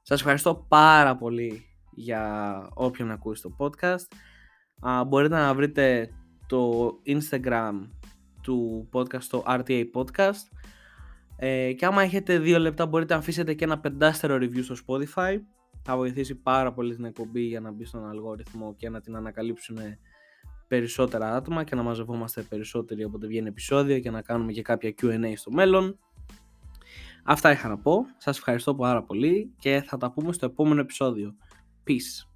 Σας 0.02 0.20
ευχαριστώ 0.20 0.66
πάρα 0.68 1.16
πολύ 1.16 1.64
για 1.90 2.68
όποιον 2.74 3.11
ακούσει 3.11 3.42
το 3.42 3.57
podcast. 3.59 4.07
Α, 4.81 5.05
μπορείτε 5.05 5.35
να 5.35 5.55
βρείτε 5.55 6.11
το 6.46 6.90
Instagram 7.07 7.72
του 8.46 8.88
podcast, 8.92 9.24
το 9.30 9.44
RTA 9.46 9.85
Podcast. 9.94 10.42
Ε, 11.37 11.72
και 11.72 11.87
άμα 11.87 12.02
έχετε 12.02 12.38
δύο 12.38 12.59
λεπτά 12.59 12.87
μπορείτε 12.87 13.14
να 13.14 13.20
αφήσετε 13.20 13.54
και 13.54 13.64
ένα 13.64 13.78
πεντάστερο 13.78 14.37
review 14.37 14.62
στο 14.62 14.74
Spotify 14.87 15.40
θα 15.82 15.96
βοηθήσει 15.96 16.35
πάρα 16.35 16.72
πολύ 16.72 16.94
την 16.94 17.04
εκπομπή 17.04 17.40
για 17.40 17.61
να 17.61 17.70
μπει 17.70 17.85
στον 17.85 18.09
αλγόριθμο 18.09 18.74
και 18.76 18.88
να 18.88 19.00
την 19.00 19.16
ανακαλύψουν 19.16 19.78
περισσότερα 20.68 21.35
άτομα 21.35 21.64
και 21.64 21.74
να 21.74 21.82
μαζευόμαστε 21.82 22.42
περισσότεροι 22.42 23.04
όποτε 23.04 23.26
βγαίνει 23.26 23.48
επεισόδιο 23.48 23.98
και 23.98 24.11
να 24.11 24.22
κάνουμε 24.22 24.52
και 24.52 24.62
κάποια 24.62 24.94
Q&A 25.02 25.32
στο 25.37 25.50
μέλλον. 25.50 25.98
Αυτά 27.24 27.50
είχα 27.50 27.68
να 27.68 27.78
πω. 27.78 28.06
Σας 28.16 28.37
ευχαριστώ 28.37 28.74
πάρα 28.74 29.02
πολύ 29.02 29.52
και 29.59 29.82
θα 29.87 29.96
τα 29.96 30.11
πούμε 30.11 30.32
στο 30.32 30.46
επόμενο 30.46 30.80
επεισόδιο. 30.80 31.35
Peace. 31.87 32.36